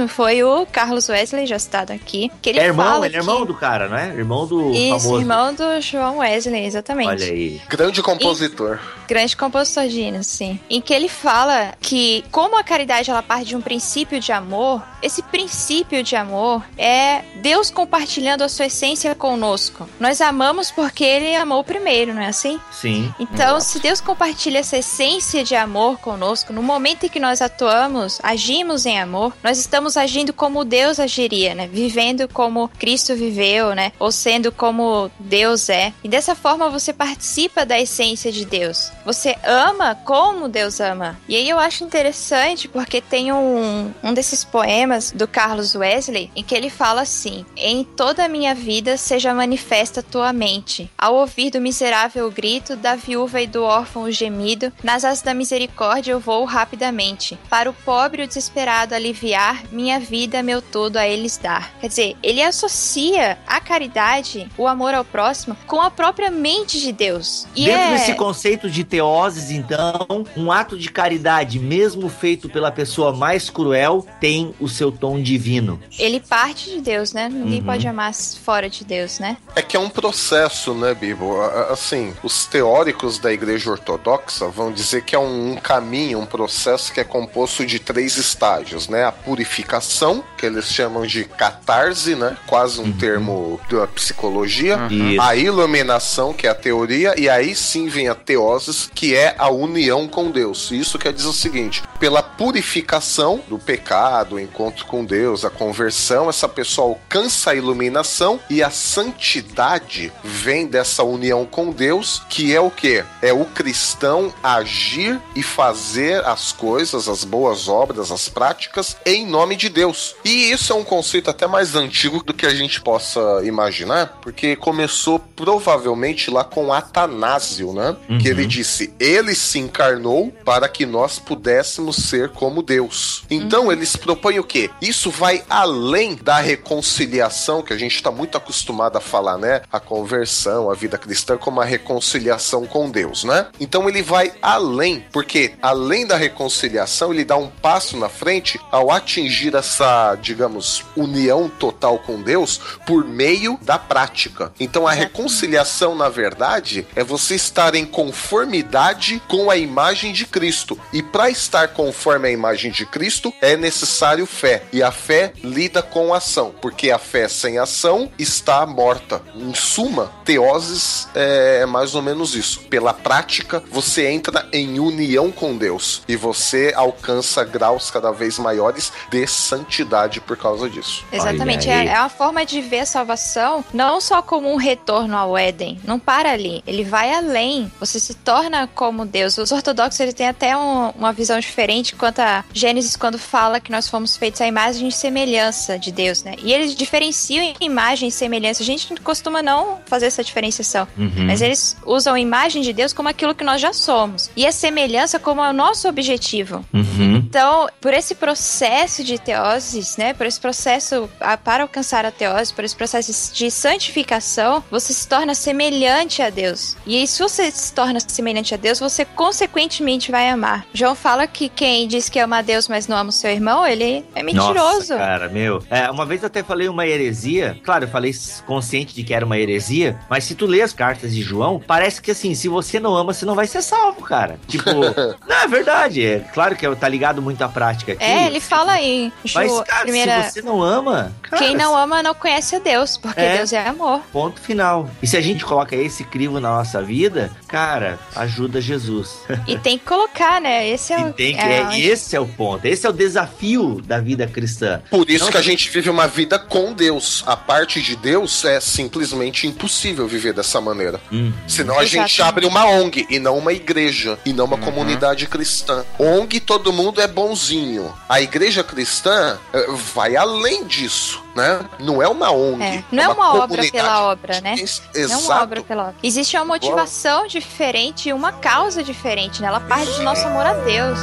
[0.07, 2.31] foi o Carlos Wesley, já citado aqui.
[2.41, 3.47] Que ele é irmão, fala ele é irmão que...
[3.47, 4.09] do cara, não é?
[4.09, 5.19] Irmão do Isso, famoso.
[5.19, 7.09] irmão do João Wesley, exatamente.
[7.09, 7.61] Olha aí.
[7.69, 8.79] Grande compositor.
[9.07, 10.59] Grande compositor de hinos, sim.
[10.69, 14.81] Em que ele fala que, como a caridade ela parte de um princípio de amor,
[15.01, 19.87] esse princípio de amor é Deus compartilhando a sua essência conosco.
[19.99, 22.59] Nós amamos porque ele amou primeiro, não é assim?
[22.71, 23.13] Sim.
[23.19, 28.19] Então, se Deus compartilha essa essência de amor conosco, no momento em que nós atuamos,
[28.23, 31.67] agimos em amor, nós estamos agindo como Deus agiria, né?
[31.67, 33.91] Vivendo como Cristo viveu, né?
[33.99, 35.93] Ou sendo como Deus é.
[36.03, 38.91] E dessa forma você participa da essência de Deus.
[39.05, 41.19] Você ama como Deus ama.
[41.27, 46.43] E aí eu acho interessante porque tem um, um desses poemas do Carlos Wesley em
[46.43, 50.89] que ele fala assim: Em toda a minha vida seja manifesta tua mente.
[50.97, 55.33] Ao ouvir do miserável grito, da viúva e do órfão o gemido, nas asas da
[55.33, 57.37] misericórdia misericórdia eu vou rapidamente.
[57.49, 59.24] Para o pobre e o desesperado aliviar,
[59.71, 61.73] minha vida, meu todo a eles dar.
[61.79, 66.91] Quer dizer, ele associa a caridade, o amor ao próximo, com a própria mente de
[66.91, 67.47] Deus.
[67.55, 67.91] E Dentro é...
[67.93, 74.05] desse conceito de teoses, então, um ato de caridade, mesmo feito pela pessoa mais cruel,
[74.19, 75.79] tem o seu tom divino.
[75.97, 77.29] Ele parte de Deus, né?
[77.29, 77.65] Ninguém Uhum.
[77.65, 79.37] pode amar fora de Deus, né?
[79.55, 81.39] É que é um processo, né, Bibo?
[81.69, 86.91] Assim, os teóricos da Igreja Ortodoxa vão dizer que é um, um caminho, um processo
[86.93, 89.05] que é composto de três estágios, né?
[89.05, 92.37] A purificação, que eles chamam de catarse, né?
[92.45, 94.77] Quase um termo da psicologia.
[94.89, 95.21] Isso.
[95.21, 99.49] A iluminação, que é a teoria, e aí sim vem a teoses, que é a
[99.49, 100.71] união com Deus.
[100.71, 106.29] Isso quer dizer o seguinte: pela purificação do pecado, o encontro com Deus, a conversão,
[106.29, 112.59] essa pessoa alcança a iluminação e a santidade vem dessa união com Deus, que é
[112.59, 113.03] o que?
[113.21, 119.55] É o cristão agir e fazer as coisas, as boas obras, as práticas em nome
[119.55, 120.15] de Deus.
[120.25, 124.55] E isso é um conceito até mais antigo do que a gente possa imaginar, porque
[124.55, 127.95] começou provavelmente lá com Atanásio, né?
[128.19, 133.23] Que ele disse: Ele se encarnou para que nós pudéssemos ser como Deus.
[133.29, 134.69] Então eles propõem o quê?
[134.81, 139.61] Isso vai além da reconciliação que a gente está muito acostumado a falar, né?
[139.71, 143.47] A conversão, a vida cristã como a reconciliação com Deus, né?
[143.59, 148.94] Então ele vai além, porque além da reconciliação, ele dá um passo na frente ao
[148.95, 154.51] atingir essa, digamos, união total com Deus por meio da prática.
[154.59, 160.79] Então a reconciliação, na verdade, é você estar em conformidade com a imagem de Cristo.
[160.91, 164.63] E para estar conforme a imagem de Cristo, é necessário fé.
[164.71, 169.21] E a fé lida com ação, porque a fé sem ação está morta.
[169.35, 172.61] Em suma, teoses é mais ou menos isso.
[172.61, 178.84] Pela prática, você entra em união com Deus e você alcança graus cada vez maiores
[179.09, 181.03] de santidade por causa disso.
[181.11, 181.67] Exatamente.
[181.69, 181.87] Olha aí.
[181.87, 185.79] É, é uma forma de ver a salvação não só como um retorno ao Éden.
[185.83, 186.63] Não para ali.
[186.67, 187.71] Ele vai além.
[187.79, 189.37] Você se torna como Deus.
[189.37, 193.71] Os ortodoxos eles têm até um- uma visão diferente quanto a Gênesis quando fala que
[193.71, 196.35] nós fomos feitos à imagem e semelhança de Deus, né?
[196.43, 198.61] E eles diferenciam imagem e semelhança.
[198.63, 200.87] A gente costuma não fazer essa diferenciação.
[200.97, 201.25] Uhum.
[201.27, 204.29] Mas eles usam a imagem de Deus como aquilo que nós já somos.
[204.35, 206.65] E a semelhança como é o nosso objetivo.
[206.73, 207.15] Uhum.
[207.17, 212.53] Então, por esse processo de teoses, né, por esse processo a- para alcançar a teose,
[212.53, 216.75] por esse processo de santificação, você se torna semelhante a Deus.
[216.85, 220.65] E aí, se você se torna semelhante a Deus, você consequentemente vai amar.
[220.73, 223.65] João fala que quem diz que ama a Deus, mas não ama o seu irmão,
[223.65, 224.55] ele é mentiroso.
[224.55, 225.63] Nossa, cara, meu.
[225.69, 227.57] É, uma vez eu até falei uma heresia.
[227.63, 228.13] Claro, eu falei
[228.45, 229.99] consciente de que era uma heresia.
[230.09, 233.13] Mas se tu lê as cartas de João, parece que assim, se você não ama,
[233.13, 234.39] você não vai ser salvo, cara.
[234.47, 234.71] Tipo,
[235.27, 236.05] não, é verdade.
[236.05, 238.03] É claro que tá ligado muito à prática aqui.
[238.03, 240.23] é, ele fala em Mas, cara, primeira.
[240.23, 243.37] se você não ama, cara, Quem não ama não conhece a Deus, porque É.
[243.37, 244.01] Deus é amor.
[244.11, 244.89] Ponto final.
[245.01, 249.17] E se a gente coloca esse crivo na nossa vida, cara, ajuda Jesus.
[249.47, 250.67] E tem que colocar, né?
[250.67, 251.13] Esse é E o.
[251.13, 252.65] tem que, é, é, esse é o ponto.
[252.65, 254.81] Esse é o desafio da vida cristã.
[254.89, 257.23] Por isso Não que a gente vive uma vida com Deus.
[257.25, 260.99] A parte de Deus é simplesmente impossível viver dessa maneira.
[261.11, 261.31] Hum.
[261.47, 265.83] Senão a gente abre uma ONG e não uma igreja e não uma comunidade cristã.
[265.99, 267.93] ONG todo mundo é bonzinho.
[268.07, 271.59] A igreja cristã eh, vai além disso, né?
[271.79, 272.63] Não é uma ONG.
[272.63, 273.71] É, não é uma obra comunidade.
[273.71, 274.53] pela obra, né?
[274.53, 274.89] Exato.
[274.95, 275.95] Não é uma obra pela obra.
[276.03, 279.47] Existe uma motivação diferente e uma causa diferente, né?
[279.47, 280.99] Ela parte do nosso amor a Deus.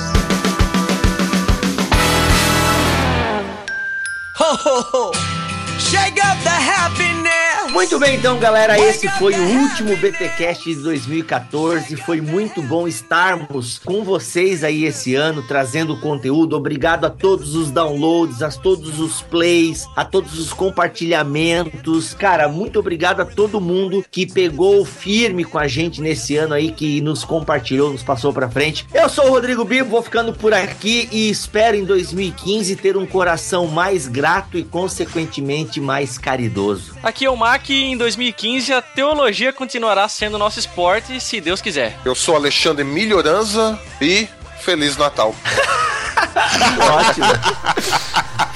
[7.72, 11.96] Muito bem, então, galera, esse foi o último BTcast de 2014.
[11.96, 16.54] Foi muito bom estarmos com vocês aí esse ano, trazendo conteúdo.
[16.54, 22.12] Obrigado a todos os downloads, a todos os plays, a todos os compartilhamentos.
[22.12, 26.72] Cara, muito obrigado a todo mundo que pegou firme com a gente nesse ano aí,
[26.72, 28.86] que nos compartilhou, nos passou pra frente.
[28.92, 33.06] Eu sou o Rodrigo Bibo, vou ficando por aqui e espero em 2015 ter um
[33.06, 36.94] coração mais grato e, consequentemente, mais caridoso.
[37.02, 41.60] Aqui é o Mac e em 2015 a teologia continuará sendo nosso esporte, se Deus
[41.60, 41.98] quiser.
[42.04, 44.28] Eu sou Alexandre Melhoranza e
[44.60, 45.34] Feliz Natal.
[46.98, 47.26] Ótimo.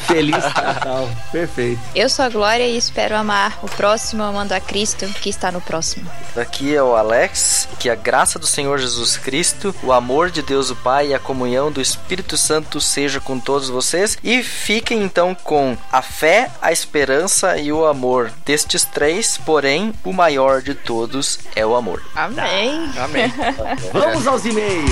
[0.07, 1.09] Feliz Natal.
[1.33, 1.81] Perfeito.
[1.95, 5.61] Eu sou a Glória e espero amar o próximo amando a Cristo que está no
[5.61, 6.09] próximo.
[6.37, 10.71] Aqui é o Alex, que a graça do Senhor Jesus Cristo, o amor de Deus
[10.71, 14.17] o Pai e a comunhão do Espírito Santo seja com todos vocês.
[14.23, 18.33] E fiquem então com a fé, a esperança e o amor.
[18.45, 22.03] Destes três, porém, o maior de todos é o amor.
[22.15, 22.91] Amém.
[22.99, 23.33] Amém.
[23.93, 24.91] Vamos aos e-mails.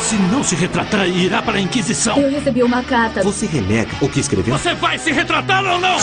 [0.00, 2.16] Se Se não se retratar, irá para a Inquisição.
[2.18, 3.22] Eu recebi uma carta.
[3.22, 4.56] Você renega o que escreveu?
[4.56, 5.98] Você vai se retratar ou não?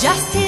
[0.00, 0.43] Just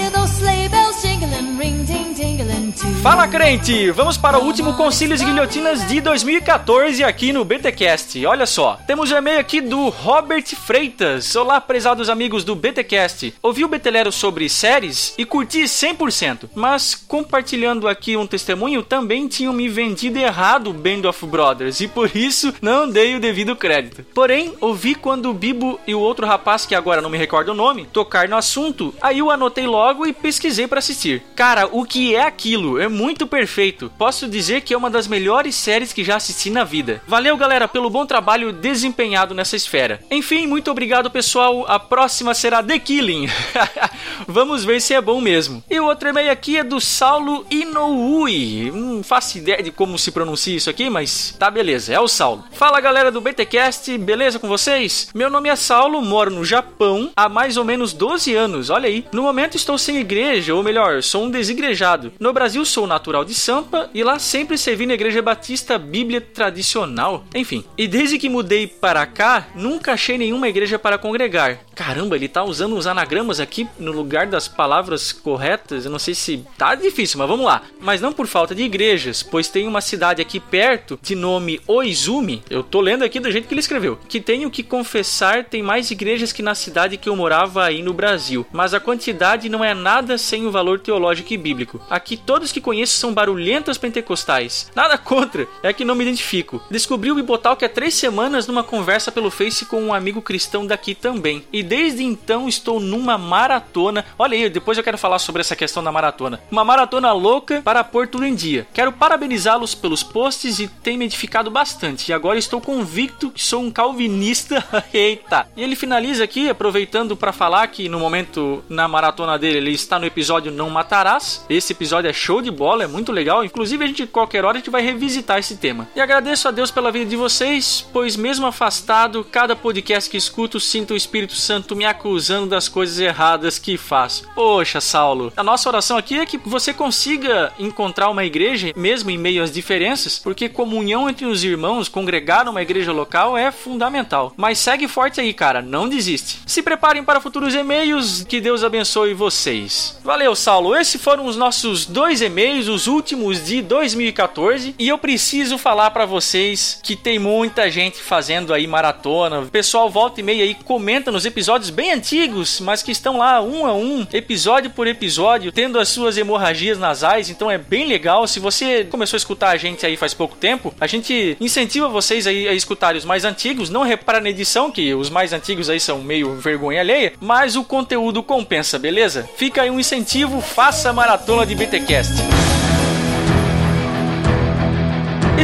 [3.06, 3.88] Fala crente!
[3.92, 8.26] Vamos para o último Concílios e Guilhotinas de 2014 aqui no BTcast.
[8.26, 11.36] Olha só, temos um e-mail aqui do Robert Freitas.
[11.36, 13.32] Olá, prezados amigos do BTcast.
[13.40, 19.52] Ouvi o Betelero sobre séries e curti 100%, mas compartilhando aqui um testemunho, também tinham
[19.52, 24.04] me vendido errado Band of Brothers e por isso não dei o devido crédito.
[24.12, 27.54] Porém, ouvi quando o Bibo e o outro rapaz, que agora não me recordo o
[27.54, 31.22] nome, tocar no assunto, aí eu anotei logo e pesquisei para assistir.
[31.36, 32.80] Cara, o que é aquilo?
[32.80, 33.92] É muito perfeito.
[33.98, 37.02] Posso dizer que é uma das melhores séries que já assisti na vida.
[37.06, 40.00] Valeu, galera, pelo bom trabalho desempenhado nessa esfera.
[40.10, 41.66] Enfim, muito obrigado, pessoal.
[41.68, 43.28] A próxima será The Killing.
[44.26, 45.62] Vamos ver se é bom mesmo.
[45.70, 48.70] E o outro e-mail aqui é do Saulo Inoue.
[48.72, 52.44] Não faço ideia de como se pronuncia isso aqui, mas tá beleza, é o Saulo.
[52.52, 55.10] Fala, galera do BTcast, beleza com vocês?
[55.14, 58.70] Meu nome é Saulo, moro no Japão há mais ou menos 12 anos.
[58.70, 59.04] Olha aí.
[59.12, 62.12] No momento estou sem igreja, ou melhor, sou um desigrejado.
[62.18, 67.24] No Brasil sou natural de Sampa e lá sempre servi na Igreja Batista Bíblia Tradicional.
[67.34, 71.58] Enfim, e desde que mudei para cá, nunca achei nenhuma igreja para congregar.
[71.74, 75.84] Caramba, ele tá usando os anagramas aqui no lugar das palavras corretas.
[75.84, 77.62] Eu não sei se tá difícil, mas vamos lá.
[77.80, 82.42] Mas não por falta de igrejas, pois tem uma cidade aqui perto de nome Oizumi.
[82.48, 83.98] Eu tô lendo aqui do jeito que ele escreveu.
[84.08, 87.92] Que tenho que confessar, tem mais igrejas que na cidade que eu morava aí no
[87.92, 88.46] Brasil.
[88.52, 91.80] Mas a quantidade não é nada sem o valor teológico e bíblico.
[91.90, 94.72] Aqui todos que conheço são barulhentas pentecostais.
[94.74, 96.60] Nada contra, é que não me identifico.
[96.68, 100.66] Descobri o Bibotal que há três semanas numa conversa pelo Face com um amigo cristão
[100.66, 101.44] daqui também.
[101.52, 104.04] E desde então estou numa maratona.
[104.18, 106.40] Olha aí, depois eu quero falar sobre essa questão da maratona.
[106.50, 108.66] Uma maratona louca para pôr tudo em dia.
[108.74, 112.10] Quero parabenizá-los pelos posts e tem me edificado bastante.
[112.10, 114.64] E agora estou convicto que sou um calvinista.
[114.92, 115.46] Eita!
[115.56, 120.00] E ele finaliza aqui, aproveitando para falar que no momento na maratona dele ele está
[120.00, 121.46] no episódio Não Matarás.
[121.48, 123.44] Esse episódio é show de bola, é muito legal.
[123.44, 125.88] Inclusive, a gente, qualquer hora, a gente vai revisitar esse tema.
[125.94, 130.58] E agradeço a Deus pela vida de vocês, pois mesmo afastado, cada podcast que escuto,
[130.58, 134.24] sinto o Espírito Santo me acusando das coisas erradas que faço.
[134.34, 139.18] Poxa, Saulo, a nossa oração aqui é que você consiga encontrar uma igreja, mesmo em
[139.18, 144.32] meio às diferenças, porque comunhão entre os irmãos, congregar numa igreja local é fundamental.
[144.36, 146.40] Mas segue forte aí, cara, não desiste.
[146.46, 149.98] Se preparem para futuros e-mails, que Deus abençoe vocês.
[150.02, 150.76] Valeu, Saulo.
[150.76, 156.06] Esses foram os nossos dois e-mails, os últimos de 2014, e eu preciso falar para
[156.06, 159.40] vocês que tem muita gente fazendo aí maratona.
[159.40, 163.42] O pessoal volta e meia aí comenta nos episódios bem antigos, mas que estão lá
[163.42, 168.26] um a um, episódio por episódio, tendo as suas hemorragias nasais, então é bem legal.
[168.26, 172.26] Se você começou a escutar a gente aí faz pouco tempo, a gente incentiva vocês
[172.26, 175.80] aí a escutarem os mais antigos, não repara na edição que os mais antigos aí
[175.80, 179.28] são meio vergonha alheia, mas o conteúdo compensa, beleza?
[179.36, 182.35] Fica aí um incentivo, faça a maratona de BTcast.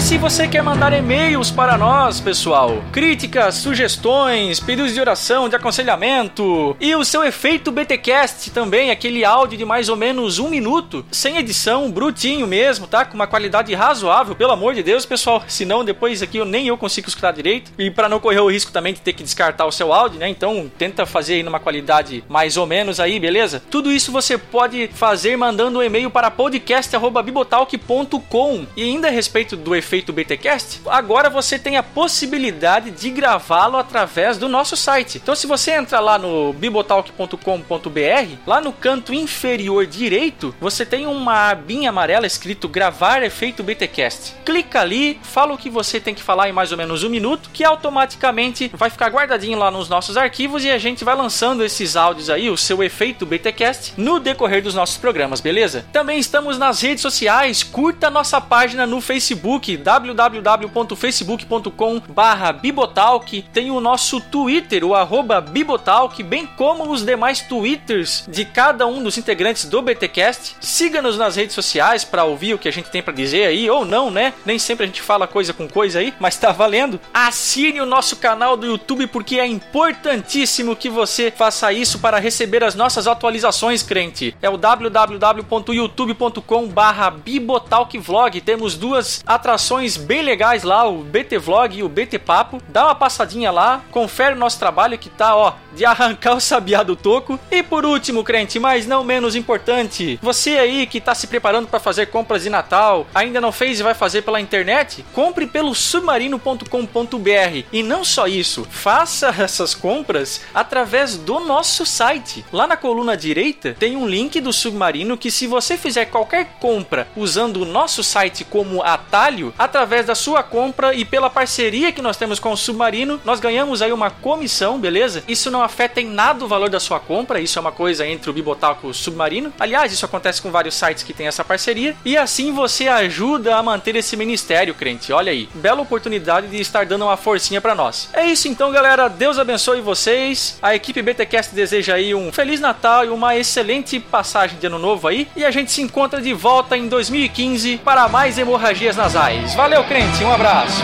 [0.03, 6.77] Se você quer mandar e-mails para nós, pessoal, críticas, sugestões, pedidos de oração, de aconselhamento
[6.81, 11.37] e o seu efeito BTcast também, aquele áudio de mais ou menos um minuto, sem
[11.37, 13.05] edição, brutinho mesmo, tá?
[13.05, 15.45] Com uma qualidade razoável, pelo amor de Deus, pessoal.
[15.47, 17.71] Senão depois aqui eu nem eu consigo escutar direito.
[17.79, 20.29] E para não correr o risco também de ter que descartar o seu áudio, né?
[20.29, 23.63] Então tenta fazer aí numa qualidade mais ou menos aí, beleza?
[23.71, 28.67] Tudo isso você pode fazer mandando um e-mail para podcast@bibotalk.com.
[28.77, 34.39] E ainda a respeito do efeito BTcast, agora você tem a possibilidade de gravá-lo através
[34.39, 35.19] do nosso site.
[35.19, 41.51] Então, se você entrar lá no bibotalk.com.br, lá no canto inferior direito, você tem uma
[41.51, 44.35] abinha amarela escrito gravar efeito BTcast.
[44.45, 47.51] Clica ali, fala o que você tem que falar em mais ou menos um minuto,
[47.53, 51.97] que automaticamente vai ficar guardadinho lá nos nossos arquivos e a gente vai lançando esses
[51.97, 55.85] áudios aí, o seu efeito BTcast, no decorrer dos nossos programas, beleza?
[55.93, 63.71] Também estamos nas redes sociais, curta a nossa página no Facebook www.facebook.com barra Bibotalk, tem
[63.71, 69.17] o nosso Twitter, o arroba Bibotalk, bem como os demais Twitters de cada um dos
[69.17, 70.57] integrantes do BTcast.
[70.61, 73.85] Siga-nos nas redes sociais para ouvir o que a gente tem para dizer aí, ou
[73.85, 74.35] não, né?
[74.45, 77.01] Nem sempre a gente fala coisa com coisa aí, mas tá valendo.
[77.15, 82.63] Assine o nosso canal do YouTube porque é importantíssimo que você faça isso para receber
[82.63, 84.37] as nossas atualizações, crente.
[84.43, 88.41] É o www.youtube.com barra Bibotalk Vlog.
[88.41, 89.62] Temos duas atrações
[89.97, 92.61] bem legais lá, o BT Vlog e o BT Papo.
[92.69, 96.83] Dá uma passadinha lá, confere o nosso trabalho que tá, ó, de arrancar o sabiá
[96.83, 97.39] do toco.
[97.51, 101.81] E por último, crente, mas não menos importante, você aí que tá se preparando para
[101.81, 107.65] fazer compras de Natal, ainda não fez e vai fazer pela internet, compre pelo submarino.com.br.
[107.73, 112.45] E não só isso, faça essas compras através do nosso site.
[112.53, 117.09] Lá na coluna direita tem um link do Submarino que se você fizer qualquer compra
[117.17, 122.17] usando o nosso site como atalho, através da sua compra e pela parceria que nós
[122.17, 125.23] temos com o Submarino, nós ganhamos aí uma comissão, beleza?
[125.27, 128.31] Isso não afeta em nada o valor da sua compra, isso é uma coisa entre
[128.31, 129.53] o Bibotalco e o Submarino.
[129.59, 131.97] Aliás, isso acontece com vários sites que têm essa parceria.
[132.05, 135.13] E assim você ajuda a manter esse ministério, crente.
[135.13, 138.09] Olha aí, bela oportunidade de estar dando uma forcinha para nós.
[138.13, 139.09] É isso então, galera.
[139.09, 140.59] Deus abençoe vocês.
[140.63, 145.09] A equipe BTcast deseja aí um feliz Natal e uma excelente passagem de ano novo
[145.09, 145.29] aí.
[145.37, 149.42] E a gente se encontra de volta em 2015 para mais hemorragias nasais.
[149.51, 150.25] Valeu, crente.
[150.25, 150.83] Um abraço.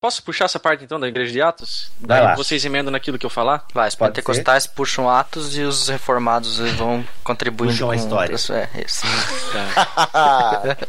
[0.00, 1.90] Posso puxar essa parte então da igreja de Atos?
[1.98, 2.36] Vai Daí lá.
[2.36, 3.64] vocês emendam naquilo que eu falar?
[3.74, 8.30] Vai, os Pode pentecostais puxam atos e os reformados vão contribuindo Puxam a com história.
[8.36, 9.04] outras- É, isso.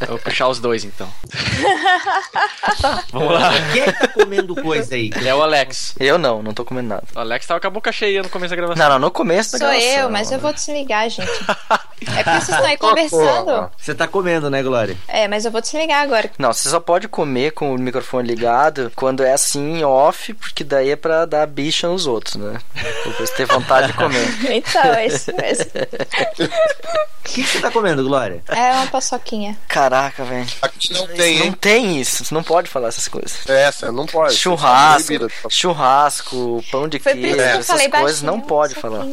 [0.02, 1.12] Eu vou puxar os dois então.
[3.12, 3.50] Vamos lá.
[3.74, 5.10] Quem é que tá comendo coisa aí?
[5.26, 5.96] É o Alex.
[6.00, 7.04] Eu não, não tô comendo nada.
[7.16, 8.84] O Alex tava com a boca cheia no começo da gravação.
[8.90, 9.92] Não, não, no começo da Sou gravação.
[10.02, 11.32] eu, mas eu vou desligar, gente.
[12.02, 13.72] É porque vocês estão aí conversando.
[13.78, 14.98] Você tá comendo, né, Glória?
[15.08, 16.30] É, mas eu vou desligar agora.
[16.38, 20.92] Não, você só pode comer com o microfone ligado quando é assim, off, porque daí
[20.92, 22.60] é pra dar bicha nos outros, né?
[22.74, 24.28] Pra você ter vontade de comer.
[24.50, 25.66] Então, é isso mesmo.
[27.20, 28.42] O que, você tá comendo, Glória?
[28.48, 29.56] É uma paçoquinha.
[29.68, 30.48] Caraca, velho.
[30.64, 31.52] Aqui não tem, Não hein?
[31.52, 33.48] tem isso, você não pode falar essas coisas.
[33.48, 34.36] Essa, não pode.
[34.36, 35.28] Churrasco, Proibida.
[35.48, 38.32] churrasco, pão de Foi por queijo, isso que eu essas falei coisas baixinho.
[38.32, 39.06] não pode falar.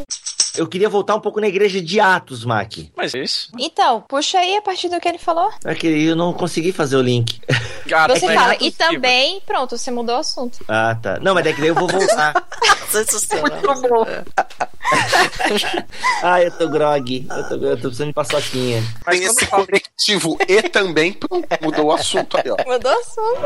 [0.57, 2.73] Eu queria voltar um pouco na igreja de Atos, Mac.
[2.97, 3.51] Mas é isso.
[3.59, 5.51] Então, puxa aí a partir do que ele falou.
[5.65, 7.41] É que eu não consegui fazer o link.
[7.93, 10.59] Ah, Você mas fala, e também, pronto, você mudou o assunto.
[10.67, 11.21] Ah, tá.
[11.21, 12.35] Não, mas é que daí eu vou voltar.
[12.91, 14.07] Sensacional.
[16.23, 17.27] ah, eu tô grog.
[17.31, 18.83] Eu tô, eu tô precisando de paçoquinha.
[19.09, 22.57] Tem esse conectivo e também pronto, mudou o assunto aí, ó.
[22.67, 23.41] Mudou o assunto.